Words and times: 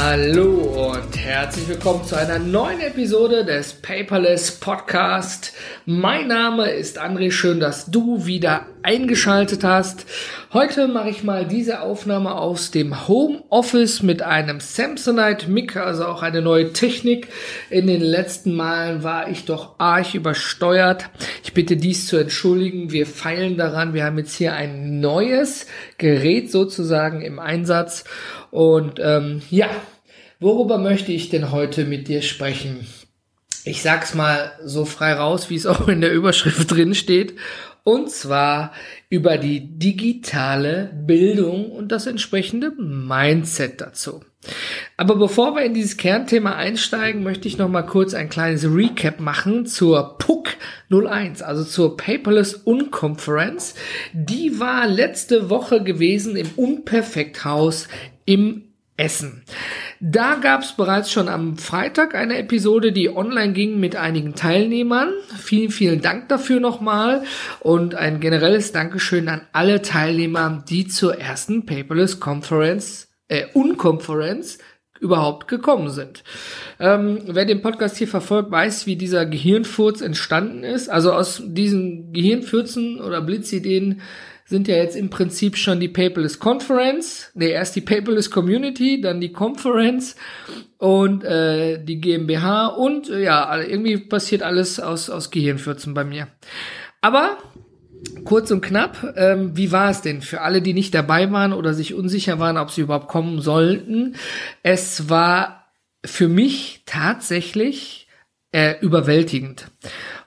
Hallo 0.00 0.92
und 0.92 1.16
herzlich 1.18 1.66
willkommen 1.66 2.04
zu 2.04 2.14
einer 2.14 2.38
neuen 2.38 2.78
Episode 2.78 3.44
des 3.44 3.72
Paperless 3.72 4.52
Podcast. 4.52 5.52
Mein 5.86 6.28
Name 6.28 6.70
ist 6.70 7.00
André, 7.00 7.32
schön, 7.32 7.58
dass 7.58 7.86
du 7.86 8.24
wieder 8.24 8.66
eingeschaltet 8.84 9.64
hast. 9.64 10.06
Heute 10.50 10.88
mache 10.88 11.10
ich 11.10 11.24
mal 11.24 11.46
diese 11.46 11.82
Aufnahme 11.82 12.34
aus 12.34 12.70
dem 12.70 13.06
Homeoffice 13.06 14.02
mit 14.02 14.22
einem 14.22 14.60
Samsonite 14.60 15.50
Mic, 15.50 15.76
also 15.76 16.06
auch 16.06 16.22
eine 16.22 16.40
neue 16.40 16.72
Technik. 16.72 17.28
In 17.68 17.86
den 17.86 18.00
letzten 18.00 18.54
Malen 18.54 19.02
war 19.02 19.28
ich 19.28 19.44
doch 19.44 19.78
arg 19.78 20.14
übersteuert. 20.14 21.10
Ich 21.44 21.52
bitte 21.52 21.76
dies 21.76 22.06
zu 22.06 22.16
entschuldigen. 22.16 22.92
Wir 22.92 23.04
feilen 23.04 23.58
daran. 23.58 23.92
Wir 23.92 24.04
haben 24.04 24.16
jetzt 24.16 24.36
hier 24.36 24.54
ein 24.54 25.00
neues 25.00 25.66
Gerät 25.98 26.50
sozusagen 26.50 27.20
im 27.20 27.38
Einsatz 27.38 28.04
und 28.50 28.98
ähm, 29.02 29.42
ja, 29.50 29.68
worüber 30.40 30.78
möchte 30.78 31.12
ich 31.12 31.28
denn 31.28 31.52
heute 31.52 31.84
mit 31.84 32.08
dir 32.08 32.22
sprechen? 32.22 32.86
Ich 33.64 33.82
sag's 33.82 34.14
mal 34.14 34.52
so 34.64 34.86
frei 34.86 35.12
raus, 35.12 35.50
wie 35.50 35.56
es 35.56 35.66
auch 35.66 35.88
in 35.88 36.00
der 36.00 36.12
Überschrift 36.12 36.70
drin 36.70 36.94
steht. 36.94 37.34
Und 37.88 38.10
zwar 38.10 38.72
über 39.08 39.38
die 39.38 39.78
digitale 39.78 40.92
Bildung 41.06 41.72
und 41.72 41.90
das 41.90 42.06
entsprechende 42.06 42.70
Mindset 42.72 43.80
dazu. 43.80 44.20
Aber 44.98 45.16
bevor 45.16 45.54
wir 45.54 45.62
in 45.62 45.72
dieses 45.72 45.96
Kernthema 45.96 46.54
einsteigen, 46.54 47.22
möchte 47.22 47.48
ich 47.48 47.56
noch 47.56 47.70
mal 47.70 47.80
kurz 47.80 48.12
ein 48.12 48.28
kleines 48.28 48.66
Recap 48.66 49.20
machen 49.20 49.64
zur 49.64 50.18
PUC 50.18 50.54
01, 50.90 51.40
also 51.40 51.64
zur 51.64 51.96
Paperless 51.96 52.52
Unconference. 52.52 53.74
Die 54.12 54.60
war 54.60 54.86
letzte 54.86 55.48
Woche 55.48 55.82
gewesen 55.82 56.36
im 56.36 56.50
Unperfekthaus 56.56 57.88
im 58.26 58.67
Essen. 58.98 59.42
Da 60.00 60.34
gab 60.34 60.62
es 60.62 60.72
bereits 60.72 61.10
schon 61.10 61.28
am 61.28 61.56
Freitag 61.56 62.14
eine 62.14 62.36
Episode, 62.36 62.92
die 62.92 63.08
online 63.08 63.52
ging 63.52 63.80
mit 63.80 63.96
einigen 63.96 64.34
Teilnehmern. 64.34 65.12
Vielen, 65.38 65.70
vielen 65.70 66.02
Dank 66.02 66.28
dafür 66.28 66.60
nochmal 66.60 67.24
und 67.60 67.94
ein 67.94 68.20
generelles 68.20 68.72
Dankeschön 68.72 69.28
an 69.28 69.42
alle 69.52 69.82
Teilnehmer, 69.82 70.64
die 70.68 70.86
zur 70.86 71.18
ersten 71.18 71.64
Paperless 71.64 72.20
Conference, 72.20 73.08
äh, 73.28 73.46
Unconference 73.54 74.58
überhaupt 75.00 75.48
gekommen 75.48 75.90
sind. 75.90 76.24
Ähm, 76.80 77.20
wer 77.26 77.44
den 77.44 77.62
Podcast 77.62 77.96
hier 77.96 78.08
verfolgt, 78.08 78.50
weiß, 78.50 78.86
wie 78.86 78.96
dieser 78.96 79.26
Gehirnfurz 79.26 80.00
entstanden 80.00 80.64
ist. 80.64 80.88
Also 80.88 81.12
aus 81.12 81.42
diesen 81.44 82.12
Gehirnfürzen 82.12 83.00
oder 83.00 83.20
Blitzideen 83.20 84.00
sind 84.48 84.66
ja 84.66 84.76
jetzt 84.76 84.96
im 84.96 85.10
Prinzip 85.10 85.58
schon 85.58 85.78
die 85.78 85.88
Paperless 85.88 86.38
Conference, 86.38 87.30
nee, 87.34 87.50
erst 87.50 87.76
die 87.76 87.82
Paperless 87.82 88.30
Community, 88.30 88.98
dann 88.98 89.20
die 89.20 89.30
Conference 89.30 90.16
und 90.78 91.22
äh, 91.22 91.84
die 91.84 92.00
GmbH 92.00 92.68
und 92.68 93.10
äh, 93.10 93.22
ja, 93.24 93.60
irgendwie 93.60 93.98
passiert 93.98 94.42
alles 94.42 94.80
aus, 94.80 95.10
aus 95.10 95.30
Gehirnfürzen 95.30 95.92
bei 95.92 96.04
mir. 96.04 96.28
Aber 97.02 97.36
kurz 98.24 98.50
und 98.50 98.62
knapp, 98.62 99.14
ähm, 99.16 99.54
wie 99.54 99.70
war 99.70 99.90
es 99.90 100.00
denn 100.00 100.22
für 100.22 100.40
alle, 100.40 100.62
die 100.62 100.72
nicht 100.72 100.94
dabei 100.94 101.30
waren 101.30 101.52
oder 101.52 101.74
sich 101.74 101.92
unsicher 101.92 102.38
waren, 102.38 102.56
ob 102.56 102.70
sie 102.70 102.80
überhaupt 102.80 103.08
kommen 103.08 103.42
sollten? 103.42 104.16
Es 104.62 105.10
war 105.10 105.66
für 106.06 106.28
mich 106.28 106.84
tatsächlich 106.86 108.08
äh, 108.52 108.76
überwältigend. 108.80 109.70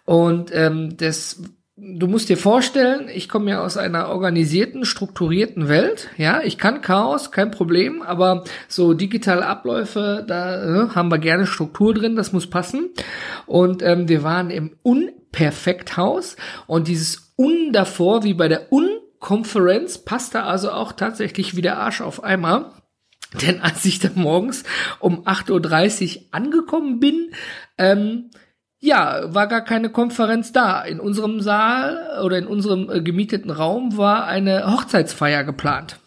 Und 0.06 0.52
ähm, 0.54 0.96
das 0.98 1.42
du 1.82 2.08
musst 2.08 2.30
dir 2.30 2.38
vorstellen, 2.38 3.10
ich 3.10 3.28
komme 3.28 3.52
ja 3.52 3.64
aus 3.64 3.76
einer 3.76 4.10
organisierten, 4.10 4.86
strukturierten 4.86 5.68
Welt. 5.68 6.10
Ja, 6.18 6.42
ich 6.44 6.58
kann 6.60 6.82
Chaos, 6.82 7.32
kein 7.32 7.50
Problem, 7.50 8.04
aber 8.04 8.44
so 8.68 8.94
digitale 8.94 9.46
Abläufe, 9.46 10.24
da 10.28 10.64
äh, 10.64 10.90
haben 10.90 11.10
wir 11.10 11.18
gerne 11.18 11.48
Struktur 11.48 11.94
drin, 11.94 12.16
das 12.16 12.34
muss 12.34 12.50
passen. 12.50 12.90
Und 13.48 13.82
ähm, 13.82 14.08
wir 14.08 14.22
waren 14.22 14.52
im 14.52 14.76
Unperfekthaus 14.84 16.36
und 16.68 16.88
dieses 16.88 17.34
Un 17.38 17.74
davor, 17.74 18.24
wie 18.24 18.36
bei 18.36 18.48
der 18.48 18.72
Unkonferenz, 18.72 19.98
passt 19.98 20.36
da 20.36 20.44
also 20.44 20.72
auch 20.72 20.92
tatsächlich 20.92 21.56
wie 21.56 21.62
der 21.64 21.80
Arsch 21.80 22.02
auf 22.02 22.24
Eimer. 22.24 22.74
Denn 23.42 23.62
als 23.62 23.86
ich 23.86 24.00
da 24.00 24.10
morgens 24.14 24.64
um 25.00 25.26
8.30 25.26 26.18
Uhr 26.18 26.24
angekommen 26.32 27.00
bin, 27.00 27.32
ähm, 27.78 28.30
ja, 28.82 29.34
war 29.34 29.48
gar 29.48 29.62
keine 29.64 29.90
Konferenz 29.90 30.52
da. 30.52 30.82
In 30.82 31.00
unserem 31.00 31.40
Saal 31.40 32.20
oder 32.26 32.40
in 32.40 32.48
unserem 32.48 32.90
äh, 32.90 33.02
gemieteten 33.02 33.52
Raum 33.52 33.96
war 33.96 34.26
eine 34.26 34.72
Hochzeitsfeier 34.74 35.44
geplant. 35.44 35.98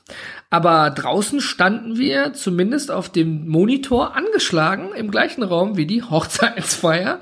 Aber 0.51 0.91
draußen 0.91 1.41
standen 1.41 1.99
wir 1.99 2.33
zumindest 2.33 2.91
auf 2.91 3.09
dem 3.09 3.49
Monitor 3.49 4.17
angeschlagen 4.17 4.91
im 4.97 5.11
gleichen 5.11 5.43
Raum 5.43 5.77
wie 5.77 5.87
die 5.87 6.03
Hochzeitsfeier. 6.03 7.21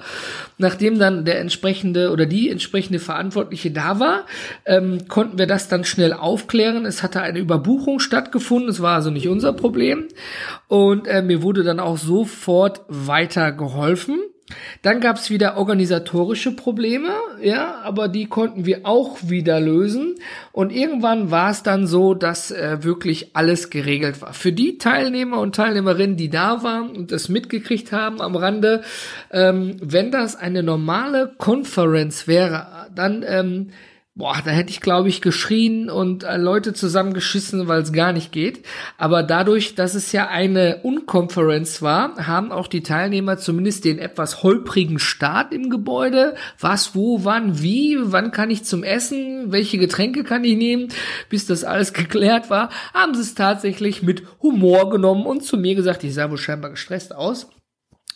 Nachdem 0.56 0.98
dann 0.98 1.24
der 1.26 1.38
entsprechende 1.40 2.10
oder 2.12 2.24
die 2.24 2.48
entsprechende 2.50 2.98
Verantwortliche 2.98 3.70
da 3.70 4.00
war, 4.00 4.26
ähm, 4.64 5.06
konnten 5.08 5.38
wir 5.38 5.46
das 5.46 5.68
dann 5.68 5.84
schnell 5.84 6.14
aufklären. 6.14 6.86
Es 6.86 7.02
hatte 7.02 7.20
eine 7.20 7.38
Überbuchung 7.38 8.00
stattgefunden. 8.00 8.70
Es 8.70 8.80
war 8.80 8.94
also 8.94 9.10
nicht 9.10 9.28
unser 9.28 9.52
Problem. 9.52 10.08
Und 10.68 11.06
äh, 11.08 11.22
mir 11.22 11.42
wurde 11.42 11.62
dann 11.62 11.80
auch 11.80 11.98
sofort 11.98 12.82
weiter 12.88 13.52
geholfen. 13.52 14.18
Dann 14.82 15.00
gab 15.00 15.16
es 15.16 15.30
wieder 15.30 15.56
organisatorische 15.56 16.54
Probleme, 16.54 17.10
ja, 17.40 17.80
aber 17.82 18.08
die 18.08 18.26
konnten 18.26 18.66
wir 18.66 18.80
auch 18.84 19.18
wieder 19.22 19.60
lösen. 19.60 20.16
Und 20.50 20.72
irgendwann 20.72 21.30
war 21.30 21.50
es 21.50 21.62
dann 21.62 21.86
so, 21.86 22.14
dass 22.14 22.50
äh, 22.50 22.82
wirklich 22.82 23.34
alles 23.34 23.70
geregelt 23.70 24.20
war. 24.20 24.34
Für 24.34 24.52
die 24.52 24.78
Teilnehmer 24.78 25.38
und 25.38 25.54
Teilnehmerinnen, 25.54 26.16
die 26.16 26.28
da 26.30 26.62
waren 26.62 26.90
und 26.90 27.12
das 27.12 27.28
mitgekriegt 27.28 27.92
haben 27.92 28.20
am 28.20 28.36
Rande, 28.36 28.82
ähm, 29.30 29.76
wenn 29.80 30.10
das 30.10 30.36
eine 30.36 30.62
normale 30.62 31.32
Konferenz 31.38 32.26
wäre, 32.26 32.88
dann 32.94 33.24
ähm, 33.26 33.68
Boah, 34.14 34.42
da 34.44 34.50
hätte 34.50 34.68
ich, 34.68 34.82
glaube 34.82 35.08
ich, 35.08 35.22
geschrien 35.22 35.88
und 35.88 36.22
äh, 36.22 36.36
Leute 36.36 36.74
zusammengeschissen, 36.74 37.66
weil 37.66 37.80
es 37.80 37.94
gar 37.94 38.12
nicht 38.12 38.30
geht. 38.30 38.66
Aber 38.98 39.22
dadurch, 39.22 39.74
dass 39.74 39.94
es 39.94 40.12
ja 40.12 40.28
eine 40.28 40.80
Unkonferenz 40.82 41.80
war, 41.80 42.14
haben 42.26 42.52
auch 42.52 42.66
die 42.66 42.82
Teilnehmer 42.82 43.38
zumindest 43.38 43.86
den 43.86 43.98
etwas 43.98 44.42
holprigen 44.42 44.98
Start 44.98 45.54
im 45.54 45.70
Gebäude. 45.70 46.34
Was, 46.60 46.94
wo, 46.94 47.24
wann, 47.24 47.62
wie, 47.62 47.96
wann 48.02 48.32
kann 48.32 48.50
ich 48.50 48.64
zum 48.64 48.84
Essen, 48.84 49.50
welche 49.50 49.78
Getränke 49.78 50.24
kann 50.24 50.44
ich 50.44 50.58
nehmen, 50.58 50.88
bis 51.30 51.46
das 51.46 51.64
alles 51.64 51.92
geklärt 51.94 52.50
war, 52.50 52.68
haben 52.92 53.14
sie 53.14 53.22
es 53.22 53.34
tatsächlich 53.34 54.02
mit 54.02 54.24
Humor 54.42 54.90
genommen 54.90 55.24
und 55.24 55.42
zu 55.42 55.56
mir 55.56 55.74
gesagt, 55.74 56.04
ich 56.04 56.12
sah 56.12 56.30
wohl 56.30 56.36
scheinbar 56.36 56.72
gestresst 56.72 57.14
aus. 57.14 57.48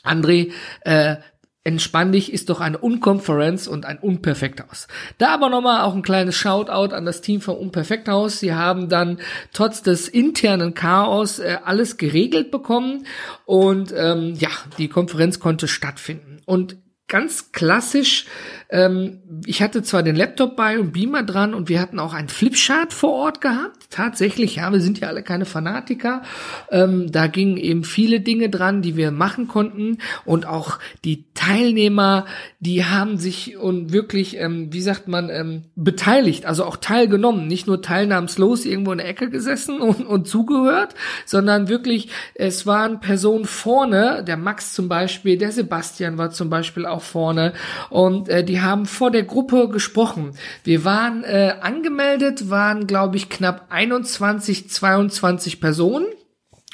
André, 0.04 0.52
äh, 0.82 1.16
entspann 1.66 2.12
dich, 2.12 2.32
ist 2.32 2.48
doch 2.48 2.60
eine 2.60 2.78
Unkonferenz 2.78 3.66
und 3.66 3.84
ein 3.84 3.98
Unperfekthaus. 3.98 4.86
Da 5.18 5.34
aber 5.34 5.50
nochmal 5.50 5.82
auch 5.82 5.94
ein 5.94 6.02
kleines 6.02 6.36
Shoutout 6.36 6.94
an 6.94 7.04
das 7.04 7.20
Team 7.20 7.40
vom 7.40 7.56
Unperfekthaus. 7.56 8.40
Sie 8.40 8.54
haben 8.54 8.88
dann 8.88 9.18
trotz 9.52 9.82
des 9.82 10.08
internen 10.08 10.74
Chaos 10.74 11.40
äh, 11.40 11.58
alles 11.64 11.96
geregelt 11.96 12.50
bekommen 12.50 13.06
und 13.44 13.92
ähm, 13.96 14.34
ja, 14.38 14.50
die 14.78 14.88
Konferenz 14.88 15.40
konnte 15.40 15.68
stattfinden. 15.68 16.40
Und 16.46 16.76
ganz 17.08 17.52
klassisch 17.52 18.26
ähm, 18.68 19.22
ich 19.44 19.62
hatte 19.62 19.82
zwar 19.82 20.02
den 20.02 20.16
Laptop 20.16 20.56
bei 20.56 20.78
und 20.78 20.92
Beamer 20.92 21.22
dran 21.22 21.54
und 21.54 21.68
wir 21.68 21.80
hatten 21.80 22.00
auch 22.00 22.14
einen 22.14 22.28
Flipchart 22.28 22.92
vor 22.92 23.12
Ort 23.12 23.40
gehabt. 23.40 23.75
Tatsächlich, 23.90 24.56
ja, 24.56 24.72
wir 24.72 24.80
sind 24.80 24.98
ja 25.00 25.08
alle 25.08 25.22
keine 25.22 25.44
Fanatiker. 25.44 26.22
Ähm, 26.70 27.12
da 27.12 27.28
gingen 27.28 27.56
eben 27.56 27.84
viele 27.84 28.20
Dinge 28.20 28.50
dran, 28.50 28.82
die 28.82 28.96
wir 28.96 29.10
machen 29.10 29.46
konnten 29.46 29.98
und 30.24 30.46
auch 30.46 30.78
die 31.04 31.24
Teilnehmer, 31.34 32.26
die 32.60 32.84
haben 32.84 33.18
sich 33.18 33.56
und 33.56 33.92
wirklich, 33.92 34.38
ähm, 34.38 34.72
wie 34.72 34.80
sagt 34.80 35.06
man, 35.06 35.30
ähm, 35.30 35.64
beteiligt, 35.76 36.46
also 36.46 36.64
auch 36.64 36.76
teilgenommen, 36.76 37.46
nicht 37.46 37.66
nur 37.66 37.80
teilnahmslos 37.80 38.64
irgendwo 38.64 38.92
in 38.92 38.98
der 38.98 39.08
Ecke 39.08 39.30
gesessen 39.30 39.80
und, 39.80 40.04
und 40.04 40.26
zugehört, 40.26 40.94
sondern 41.24 41.68
wirklich, 41.68 42.08
es 42.34 42.66
waren 42.66 43.00
Personen 43.00 43.44
vorne, 43.44 44.24
der 44.26 44.36
Max 44.36 44.72
zum 44.72 44.88
Beispiel, 44.88 45.38
der 45.38 45.52
Sebastian 45.52 46.18
war 46.18 46.30
zum 46.30 46.50
Beispiel 46.50 46.86
auch 46.86 47.02
vorne 47.02 47.52
und 47.90 48.28
äh, 48.28 48.42
die 48.42 48.60
haben 48.60 48.86
vor 48.86 49.10
der 49.10 49.22
Gruppe 49.22 49.68
gesprochen. 49.68 50.32
Wir 50.64 50.84
waren 50.84 51.22
äh, 51.22 51.54
angemeldet, 51.60 52.50
waren 52.50 52.86
glaube 52.86 53.16
ich 53.16 53.28
knapp 53.28 53.66
21, 53.76 54.70
22 54.70 55.60
Personen. 55.60 56.06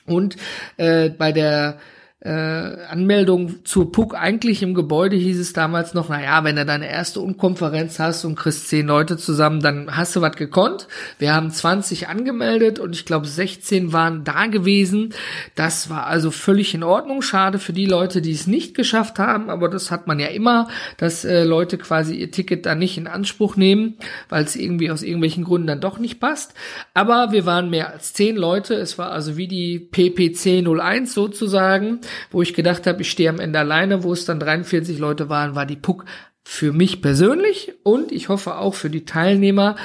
Und 0.07 0.37
äh, 0.77 1.11
bei 1.11 1.33
der 1.33 1.79
äh, 2.25 2.31
Anmeldung 2.31 3.65
zur 3.65 3.91
PUC 3.91 4.15
eigentlich 4.15 4.63
im 4.63 4.75
Gebäude 4.75 5.17
hieß 5.17 5.41
es 5.41 5.53
damals 5.53 5.93
noch, 5.93 6.09
naja, 6.09 6.45
wenn 6.45 6.55
du 6.55 6.65
deine 6.65 6.89
erste 6.89 7.21
Unkonferenz 7.21 7.99
hast 7.99 8.25
und 8.25 8.37
kriegst 8.37 8.69
zehn 8.69 8.87
Leute 8.87 9.17
zusammen, 9.17 9.61
dann 9.61 9.97
hast 9.97 10.15
du 10.15 10.21
was 10.21 10.37
gekonnt. 10.37 10.87
Wir 11.19 11.35
haben 11.35 11.51
20 11.51 12.07
angemeldet 12.07 12.79
und 12.79 12.95
ich 12.95 13.07
glaube 13.07 13.27
16 13.27 13.93
waren 13.93 14.23
da 14.23 14.47
gewesen. 14.47 15.15
Das 15.57 15.91
war 15.91 16.07
also 16.07 16.31
völlig 16.31 16.75
in 16.75 16.85
Ordnung. 16.85 17.23
Schade 17.23 17.59
für 17.59 17.73
die 17.73 17.87
Leute, 17.87 18.23
die 18.23 18.33
es 18.33 18.47
nicht 18.47 18.77
geschafft 18.77 19.19
haben, 19.19 19.51
aber 19.51 19.69
das 19.69 19.91
hat 19.91 20.07
man 20.07 20.21
ja 20.21 20.29
immer, 20.29 20.69
dass 20.99 21.25
äh, 21.25 21.43
Leute 21.43 21.77
quasi 21.77 22.15
ihr 22.15 22.31
Ticket 22.31 22.67
dann 22.67 22.79
nicht 22.79 22.99
in 22.99 23.09
Anspruch 23.09 23.57
nehmen, 23.57 23.97
weil 24.29 24.45
es 24.45 24.55
irgendwie 24.55 24.93
aus 24.93 25.03
irgendwelchen 25.03 25.43
Gründen 25.43 25.67
dann 25.67 25.81
doch 25.81 25.99
nicht 25.99 26.21
passt. 26.21 26.55
Aber 26.95 27.33
wir 27.33 27.47
waren 27.47 27.69
mehr 27.69 27.93
als 27.93 28.13
zehn 28.13 28.37
Leute. 28.37 28.75
Es 28.75 28.97
war 28.97 29.11
also 29.11 29.37
wie 29.37 29.49
die 29.49 29.81
PPC 29.81 30.65
01 30.65 31.15
sozusagen 31.15 31.99
wo 32.31 32.43
ich 32.43 32.55
gedacht 32.55 32.87
habe, 32.87 33.03
ich 33.03 33.11
stehe 33.11 33.31
am 33.31 33.41
Ende 33.41 33.59
alleine, 33.59 34.03
wo 34.03 34.12
es 34.12 34.25
dann 34.25 34.41
43 34.41 34.99
Leute 34.99 35.29
waren, 35.29 35.55
war 35.55 35.67
die 35.67 35.76
Puck 35.76 36.05
für 36.44 36.73
mich 36.73 37.03
persönlich 37.03 37.73
und 37.82 38.11
ich 38.11 38.29
hoffe 38.29 38.56
auch 38.56 38.75
für 38.75 38.91
die 38.91 39.05
Teilnehmer 39.05 39.76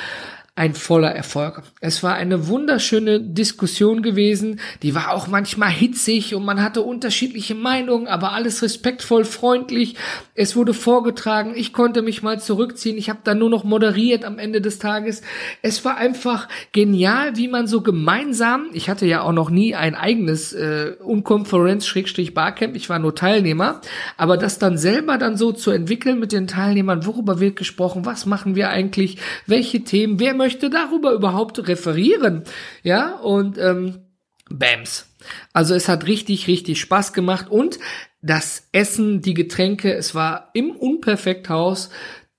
ein 0.57 0.73
voller 0.73 1.11
Erfolg. 1.11 1.61
Es 1.81 2.01
war 2.01 2.15
eine 2.15 2.47
wunderschöne 2.47 3.21
Diskussion 3.21 4.01
gewesen, 4.01 4.59
die 4.81 4.95
war 4.95 5.13
auch 5.13 5.27
manchmal 5.27 5.69
hitzig 5.69 6.33
und 6.33 6.45
man 6.45 6.63
hatte 6.63 6.81
unterschiedliche 6.81 7.53
Meinungen, 7.53 8.07
aber 8.07 8.33
alles 8.33 8.63
respektvoll, 8.63 9.23
freundlich. 9.23 9.97
Es 10.33 10.55
wurde 10.55 10.73
vorgetragen, 10.73 11.53
ich 11.55 11.73
konnte 11.73 12.01
mich 12.01 12.23
mal 12.23 12.39
zurückziehen, 12.39 12.97
ich 12.97 13.07
habe 13.07 13.19
dann 13.23 13.37
nur 13.37 13.51
noch 13.51 13.65
moderiert 13.65 14.25
am 14.25 14.39
Ende 14.39 14.59
des 14.59 14.79
Tages. 14.79 15.21
Es 15.61 15.85
war 15.85 15.97
einfach 15.97 16.47
genial, 16.71 17.37
wie 17.37 17.49
man 17.49 17.67
so 17.67 17.81
gemeinsam, 17.81 18.65
ich 18.73 18.89
hatte 18.89 19.05
ja 19.05 19.21
auch 19.21 19.33
noch 19.33 19.51
nie 19.51 19.75
ein 19.75 19.93
eigenes 19.93 20.53
äh, 20.53 20.93
Unkonferenz-Barcamp, 21.03 22.75
ich 22.75 22.89
war 22.89 22.97
nur 22.97 23.13
Teilnehmer, 23.13 23.81
aber 24.17 24.37
das 24.37 24.57
dann 24.57 24.79
selber 24.79 25.19
dann 25.19 25.37
so 25.37 25.51
zu 25.51 25.69
entwickeln 25.69 26.19
mit 26.19 26.31
den 26.31 26.47
Teilnehmern, 26.47 27.05
worüber 27.05 27.39
wird 27.39 27.57
gesprochen, 27.57 28.07
was 28.07 28.25
machen 28.25 28.55
wir 28.55 28.71
eigentlich, 28.71 29.19
welche 29.45 29.83
Themen, 29.83 30.19
wer 30.19 30.33
möchte 30.33 30.46
möchte 30.47 30.69
darüber 30.69 31.11
überhaupt 31.11 31.67
referieren? 31.67 32.45
Ja, 32.81 33.17
und 33.17 33.57
ähm, 33.57 34.05
Bams. 34.49 35.13
Also 35.51 35.75
es 35.75 35.89
hat 35.89 36.07
richtig, 36.07 36.47
richtig 36.47 36.79
Spaß 36.79 37.11
gemacht 37.11 37.47
und 37.49 37.79
das 38.21 38.69
Essen, 38.71 39.21
die 39.21 39.33
Getränke, 39.33 39.93
es 39.93 40.15
war 40.15 40.51
im 40.53 40.71
Unperfekthaus 40.71 41.89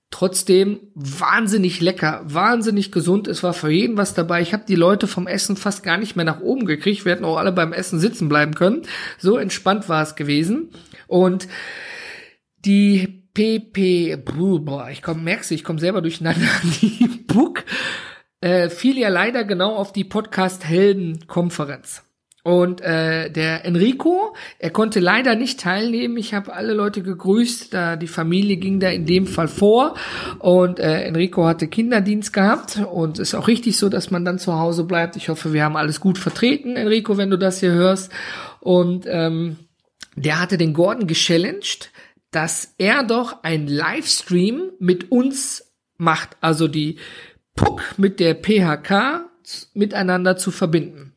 trotzdem 0.09 0.79
wahnsinnig 0.95 1.81
lecker, 1.81 2.21
wahnsinnig 2.25 2.91
gesund. 2.91 3.27
Es 3.27 3.43
war 3.43 3.53
für 3.53 3.69
jeden 3.69 3.95
was 3.95 4.15
dabei. 4.15 4.41
Ich 4.41 4.53
habe 4.53 4.63
die 4.67 4.73
Leute 4.73 5.05
vom 5.05 5.27
Essen 5.27 5.55
fast 5.55 5.83
gar 5.83 5.97
nicht 5.97 6.15
mehr 6.15 6.25
nach 6.25 6.41
oben 6.41 6.65
gekriegt. 6.65 7.05
Wir 7.05 7.11
hätten 7.11 7.25
auch 7.25 7.37
alle 7.37 7.51
beim 7.51 7.73
Essen 7.73 7.99
sitzen 7.99 8.27
bleiben 8.27 8.55
können. 8.55 8.81
So 9.19 9.37
entspannt 9.37 9.87
war 9.87 10.01
es 10.01 10.15
gewesen. 10.15 10.71
Und 11.05 11.47
die 12.65 13.18
PP, 13.39 14.17
boah, 14.65 14.89
ich 14.89 15.01
komm, 15.01 15.23
merkst 15.23 15.49
du, 15.49 15.55
ich 15.55 15.63
komme 15.63 15.79
selber 15.79 16.01
durcheinander. 16.01 16.45
Die 16.81 17.07
Book 17.25 17.63
äh, 18.41 18.67
fiel 18.67 18.97
ja 18.97 19.07
leider 19.07 19.45
genau 19.45 19.75
auf 19.75 19.93
die 19.93 20.03
Podcast-Helden-Konferenz. 20.03 22.03
Und 22.43 22.81
äh, 22.81 23.31
der 23.31 23.63
Enrico, 23.63 24.35
er 24.57 24.71
konnte 24.71 24.99
leider 24.99 25.35
nicht 25.35 25.61
teilnehmen. 25.61 26.17
Ich 26.17 26.33
habe 26.33 26.51
alle 26.51 26.73
Leute 26.73 27.01
gegrüßt, 27.01 27.73
da 27.73 27.95
die 27.95 28.07
Familie 28.07 28.57
ging 28.57 28.81
da 28.81 28.89
in 28.89 29.05
dem 29.05 29.25
Fall 29.25 29.47
vor 29.47 29.93
und 30.39 30.79
äh, 30.79 31.03
Enrico 31.03 31.45
hatte 31.45 31.67
Kinderdienst 31.67 32.33
gehabt 32.33 32.81
und 32.91 33.19
ist 33.19 33.35
auch 33.35 33.47
richtig 33.47 33.77
so, 33.77 33.87
dass 33.87 34.11
man 34.11 34.25
dann 34.25 34.39
zu 34.39 34.59
Hause 34.59 34.83
bleibt. 34.83 35.15
Ich 35.15 35.29
hoffe, 35.29 35.53
wir 35.53 35.63
haben 35.63 35.77
alles 35.77 36.01
gut 36.01 36.17
vertreten, 36.17 36.75
Enrico, 36.75 37.15
wenn 37.15 37.29
du 37.29 37.37
das 37.37 37.61
hier 37.61 37.71
hörst. 37.71 38.11
Und 38.59 39.05
ähm, 39.07 39.55
der 40.15 40.41
hatte 40.41 40.57
den 40.57 40.73
Gordon 40.73 41.07
gechallenged, 41.07 41.91
dass 42.31 42.75
er 42.77 43.03
doch 43.03 43.43
ein 43.43 43.67
Livestream 43.67 44.71
mit 44.79 45.11
uns 45.11 45.73
macht, 45.97 46.37
also 46.41 46.67
die 46.67 46.97
Puck 47.55 47.81
mit 47.97 48.19
der 48.19 48.35
PHK 48.35 49.29
miteinander 49.73 50.37
zu 50.37 50.51
verbinden. 50.51 51.13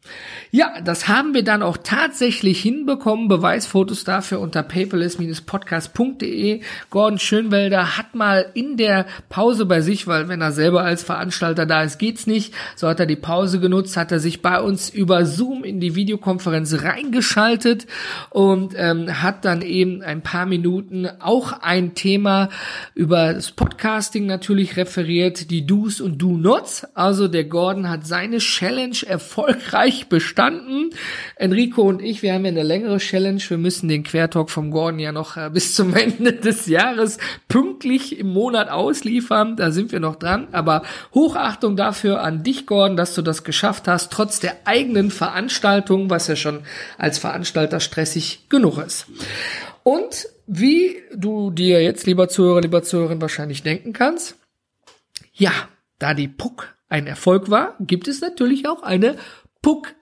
Ja, 0.54 0.82
das 0.84 1.08
haben 1.08 1.32
wir 1.32 1.44
dann 1.44 1.62
auch 1.62 1.78
tatsächlich 1.78 2.60
hinbekommen. 2.60 3.26
Beweisfotos 3.26 4.04
dafür 4.04 4.38
unter 4.38 4.62
paperless-podcast.de. 4.62 6.60
Gordon 6.90 7.18
Schönwelder 7.18 7.96
hat 7.96 8.14
mal 8.14 8.44
in 8.52 8.76
der 8.76 9.06
Pause 9.30 9.64
bei 9.64 9.80
sich, 9.80 10.06
weil 10.06 10.28
wenn 10.28 10.42
er 10.42 10.52
selber 10.52 10.82
als 10.82 11.04
Veranstalter 11.04 11.64
da 11.64 11.82
ist, 11.84 11.96
geht's 11.96 12.26
nicht. 12.26 12.52
So 12.76 12.86
hat 12.86 13.00
er 13.00 13.06
die 13.06 13.16
Pause 13.16 13.60
genutzt, 13.60 13.96
hat 13.96 14.12
er 14.12 14.20
sich 14.20 14.42
bei 14.42 14.60
uns 14.60 14.90
über 14.90 15.24
Zoom 15.24 15.64
in 15.64 15.80
die 15.80 15.94
Videokonferenz 15.94 16.82
reingeschaltet 16.82 17.86
und 18.28 18.74
ähm, 18.76 19.22
hat 19.22 19.46
dann 19.46 19.62
eben 19.62 20.02
ein 20.02 20.20
paar 20.20 20.44
Minuten 20.44 21.08
auch 21.20 21.62
ein 21.62 21.94
Thema 21.94 22.50
über 22.94 23.32
das 23.32 23.52
Podcasting 23.52 24.26
natürlich 24.26 24.76
referiert, 24.76 25.50
die 25.50 25.64
Do's 25.64 26.02
und 26.02 26.18
Do-Nots. 26.18 26.88
Also 26.92 27.26
der 27.26 27.44
Gordon 27.44 27.88
hat 27.88 28.06
seine 28.06 28.36
Challenge 28.36 28.98
erfolgreich 29.06 30.08
bestanden 30.10 30.41
bestanden. 30.42 30.90
Enrico 31.36 31.82
und 31.82 32.02
ich, 32.02 32.22
wir 32.22 32.34
haben 32.34 32.44
ja 32.44 32.50
eine 32.50 32.62
längere 32.62 32.98
Challenge. 32.98 33.40
Wir 33.46 33.58
müssen 33.58 33.88
den 33.88 34.02
Quertalk 34.02 34.50
vom 34.50 34.70
Gordon 34.70 34.98
ja 34.98 35.12
noch 35.12 35.36
äh, 35.36 35.50
bis 35.50 35.74
zum 35.74 35.94
Ende 35.96 36.32
des 36.32 36.66
Jahres 36.66 37.18
pünktlich 37.48 38.18
im 38.18 38.32
Monat 38.32 38.68
ausliefern. 38.68 39.56
Da 39.56 39.70
sind 39.70 39.92
wir 39.92 40.00
noch 40.00 40.16
dran. 40.16 40.48
Aber 40.52 40.82
Hochachtung 41.14 41.76
dafür 41.76 42.22
an 42.22 42.42
dich, 42.42 42.66
Gordon, 42.66 42.96
dass 42.96 43.14
du 43.14 43.22
das 43.22 43.44
geschafft 43.44 43.88
hast, 43.88 44.12
trotz 44.12 44.40
der 44.40 44.56
eigenen 44.64 45.10
Veranstaltung, 45.10 46.10
was 46.10 46.28
ja 46.28 46.36
schon 46.36 46.60
als 46.98 47.18
Veranstalter 47.18 47.80
stressig 47.80 48.48
genug 48.48 48.78
ist. 48.78 49.06
Und 49.82 50.28
wie 50.46 51.02
du 51.14 51.50
dir 51.50 51.82
jetzt, 51.82 52.06
lieber 52.06 52.28
Zuhörer, 52.28 52.60
lieber 52.60 52.82
Zuhörerin, 52.82 53.20
wahrscheinlich 53.20 53.62
denken 53.62 53.92
kannst, 53.92 54.36
ja, 55.32 55.52
da 55.98 56.14
die 56.14 56.28
Puck 56.28 56.74
ein 56.88 57.06
Erfolg 57.06 57.48
war, 57.48 57.76
gibt 57.80 58.06
es 58.06 58.20
natürlich 58.20 58.68
auch 58.68 58.82
eine 58.82 59.16
Puck 59.62 59.94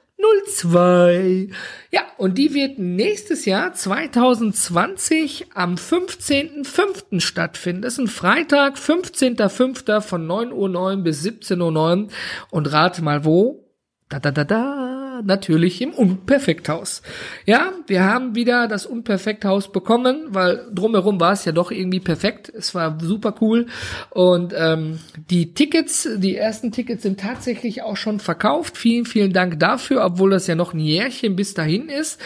02. 0.63 1.49
Ja, 1.91 2.03
und 2.19 2.39
die 2.39 2.55
wird 2.55 2.79
nächstes 2.79 3.45
Jahr 3.45 3.73
2020 3.73 5.49
am 5.55 5.75
15.05. 5.75 7.21
stattfinden. 7.21 7.83
Das 7.83 7.95
ist 7.95 7.99
ein 7.99 8.09
Freitag, 8.09 8.77
15.05. 8.77 10.01
von 10.01 10.27
9.09 10.27 10.53
Uhr 10.53 10.97
bis 10.99 11.25
17.09 11.25 12.05
Uhr. 12.05 12.09
Und 12.51 12.73
rate 12.73 13.03
mal 13.03 13.25
wo? 13.25 13.65
Da, 14.09 14.19
da, 14.19 14.31
da, 14.31 14.45
da 14.45 15.00
natürlich 15.25 15.81
im 15.83 15.91
Unperfekthaus. 15.91 17.03
Ja, 17.47 17.73
wir 17.87 18.05
haben 18.05 18.35
wieder 18.35 18.69
das 18.69 18.87
Unperfekthaus 18.87 19.73
bekommen, 19.73 20.29
weil 20.29 20.67
drumherum 20.73 21.21
war 21.21 21.33
es 21.33 21.45
ja 21.45 21.53
doch 21.53 21.71
irgendwie 21.71 22.01
perfekt. 22.01 22.49
Es 22.49 22.75
war 22.75 22.99
super 23.01 23.35
cool. 23.41 23.67
Und 24.11 24.55
ähm, 24.57 24.99
die 25.31 25.55
Tickets, 25.55 26.09
die 26.17 26.37
ersten 26.37 26.73
Tickets 26.73 27.03
sind 27.03 27.21
tatsächlich 27.21 27.83
auch 27.83 27.97
schon 27.97 28.21
verkauft. 28.21 28.77
Vielen, 28.77 29.05
vielen 29.05 29.33
Dank 29.33 29.59
dafür, 29.59 30.05
obwohl 30.05 30.31
das 30.31 30.47
ja 30.47 30.55
noch 30.55 30.75
ein 30.75 30.81
Jährchen 30.81 31.37
bis 31.37 31.55
dahin 31.55 31.89
ist. 31.89 32.21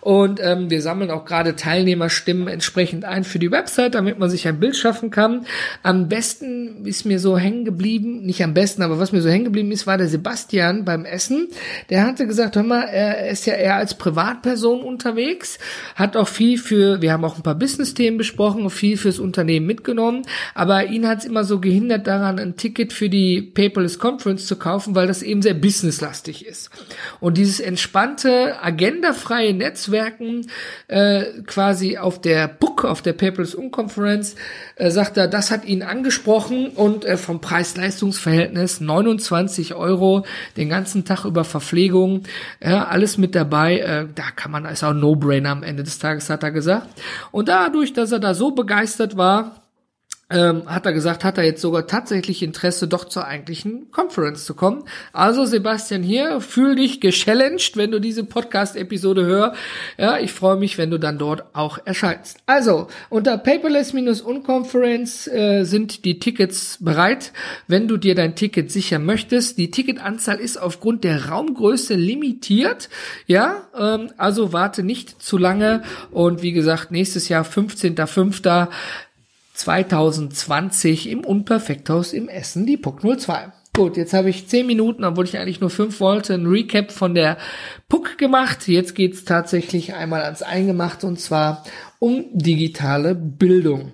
Und 0.00 0.40
ähm, 0.42 0.70
wir 0.70 0.82
sammeln 0.82 1.10
auch 1.10 1.24
gerade 1.24 1.56
Teilnehmerstimmen 1.56 2.48
entsprechend 2.48 3.04
ein 3.04 3.24
für 3.24 3.38
die 3.38 3.50
Website, 3.50 3.94
damit 3.94 4.18
man 4.18 4.30
sich 4.30 4.46
ein 4.46 4.60
Bild 4.60 4.76
schaffen 4.76 5.10
kann. 5.10 5.46
Am 5.82 6.08
besten 6.08 6.84
ist 6.84 7.04
mir 7.04 7.18
so 7.18 7.36
hängen 7.36 7.64
geblieben, 7.64 8.22
nicht 8.22 8.42
am 8.42 8.54
besten, 8.54 8.82
aber 8.82 8.98
was 8.98 9.12
mir 9.12 9.22
so 9.22 9.28
hängen 9.28 9.44
geblieben 9.44 9.72
ist, 9.72 9.86
war 9.86 9.98
der 9.98 10.08
Sebastian 10.08 10.84
beim 10.84 11.04
Essen. 11.04 11.48
Der 11.90 12.06
hatte 12.06 12.26
gesagt, 12.26 12.37
gesagt, 12.38 12.56
hör 12.56 12.62
mal, 12.62 12.82
er 12.84 13.28
ist 13.28 13.46
ja 13.46 13.54
eher 13.54 13.76
als 13.76 13.94
Privatperson 13.94 14.82
unterwegs, 14.82 15.58
hat 15.96 16.16
auch 16.16 16.28
viel 16.28 16.56
für, 16.56 17.02
wir 17.02 17.12
haben 17.12 17.24
auch 17.24 17.36
ein 17.36 17.42
paar 17.42 17.56
Business-Themen 17.56 18.16
besprochen 18.16 18.68
viel 18.70 18.96
fürs 18.96 19.18
Unternehmen 19.18 19.66
mitgenommen, 19.66 20.22
aber 20.54 20.86
ihn 20.86 21.08
hat 21.08 21.18
es 21.18 21.24
immer 21.24 21.42
so 21.42 21.58
gehindert 21.58 22.06
daran, 22.06 22.38
ein 22.38 22.56
Ticket 22.56 22.92
für 22.92 23.08
die 23.08 23.42
Paperless 23.42 23.98
Conference 23.98 24.46
zu 24.46 24.56
kaufen, 24.56 24.94
weil 24.94 25.08
das 25.08 25.22
eben 25.22 25.42
sehr 25.42 25.54
businesslastig 25.54 26.46
ist. 26.46 26.70
Und 27.18 27.38
dieses 27.38 27.58
entspannte, 27.58 28.62
agendafreie 28.62 29.52
Netzwerken 29.52 30.46
äh, 30.86 31.24
quasi 31.46 31.98
auf 31.98 32.20
der 32.20 32.46
Book, 32.46 32.84
auf 32.84 33.02
der 33.02 33.14
Paperless 33.14 33.54
Unconference, 33.54 34.36
äh, 34.76 34.90
sagt 34.90 35.16
er, 35.16 35.26
das 35.26 35.50
hat 35.50 35.64
ihn 35.64 35.82
angesprochen 35.82 36.68
und 36.68 37.04
äh, 37.04 37.16
vom 37.16 37.40
Preis-Leistungs-Verhältnis 37.40 38.80
29 38.80 39.74
Euro 39.74 40.24
den 40.56 40.68
ganzen 40.68 41.04
Tag 41.04 41.24
über 41.24 41.42
Verpflegung, 41.42 42.22
ja, 42.60 42.86
alles 42.86 43.18
mit 43.18 43.34
dabei. 43.34 43.78
Äh, 43.78 44.06
da 44.14 44.24
kann 44.34 44.50
man, 44.50 44.64
ist 44.64 44.84
auch 44.84 44.92
No-Brainer 44.92 45.50
am 45.50 45.62
Ende 45.62 45.82
des 45.82 45.98
Tages, 45.98 46.30
hat 46.30 46.42
er 46.42 46.50
gesagt. 46.50 46.88
Und 47.30 47.48
dadurch, 47.48 47.92
dass 47.92 48.12
er 48.12 48.18
da 48.18 48.34
so 48.34 48.50
begeistert 48.50 49.16
war, 49.16 49.67
ähm, 50.30 50.64
hat 50.66 50.84
er 50.84 50.92
gesagt, 50.92 51.24
hat 51.24 51.38
er 51.38 51.44
jetzt 51.44 51.62
sogar 51.62 51.86
tatsächlich 51.86 52.42
Interesse, 52.42 52.86
doch 52.86 53.04
zur 53.06 53.26
eigentlichen 53.26 53.90
Conference 53.90 54.44
zu 54.44 54.54
kommen. 54.54 54.84
Also 55.12 55.46
Sebastian 55.46 56.02
hier, 56.02 56.40
fühl 56.40 56.76
dich 56.76 57.00
gechallenged, 57.00 57.76
wenn 57.76 57.90
du 57.90 57.98
diese 57.98 58.24
Podcast-Episode 58.24 59.24
hörst. 59.24 59.56
Ja, 59.96 60.18
ich 60.18 60.32
freue 60.32 60.56
mich, 60.56 60.76
wenn 60.76 60.90
du 60.90 60.98
dann 60.98 61.18
dort 61.18 61.54
auch 61.54 61.78
erscheinst. 61.84 62.38
Also, 62.44 62.88
unter 63.08 63.38
paperless-unconference 63.38 65.28
äh, 65.28 65.64
sind 65.64 66.04
die 66.04 66.18
Tickets 66.18 66.76
bereit, 66.80 67.32
wenn 67.66 67.88
du 67.88 67.96
dir 67.96 68.14
dein 68.14 68.34
Ticket 68.34 68.70
sichern 68.70 69.06
möchtest. 69.06 69.56
Die 69.56 69.70
Ticketanzahl 69.70 70.40
ist 70.40 70.60
aufgrund 70.60 71.04
der 71.04 71.30
Raumgröße 71.30 71.94
limitiert. 71.94 72.90
Ja, 73.26 73.62
ähm, 73.78 74.10
also 74.18 74.52
warte 74.52 74.82
nicht 74.82 75.22
zu 75.22 75.38
lange. 75.38 75.82
Und 76.10 76.42
wie 76.42 76.52
gesagt, 76.52 76.90
nächstes 76.90 77.30
Jahr, 77.30 77.44
15.05. 77.44 78.68
2020 79.58 81.10
im 81.10 81.24
Unperfekthaus 81.24 82.12
im 82.12 82.28
Essen, 82.28 82.64
die 82.64 82.76
Puck 82.76 83.00
02. 83.00 83.52
Gut, 83.74 83.96
jetzt 83.96 84.12
habe 84.12 84.30
ich 84.30 84.48
zehn 84.48 84.66
Minuten, 84.66 85.04
obwohl 85.04 85.24
ich 85.24 85.36
eigentlich 85.36 85.60
nur 85.60 85.70
fünf 85.70 86.00
wollte, 86.00 86.34
ein 86.34 86.46
Recap 86.46 86.92
von 86.92 87.14
der 87.14 87.38
Puck 87.88 88.18
gemacht. 88.18 88.68
Jetzt 88.68 88.94
geht's 88.94 89.24
tatsächlich 89.24 89.94
einmal 89.94 90.22
ans 90.22 90.42
Eingemachte 90.42 91.06
und 91.06 91.20
zwar 91.20 91.64
um 91.98 92.24
digitale 92.32 93.14
Bildung. 93.14 93.92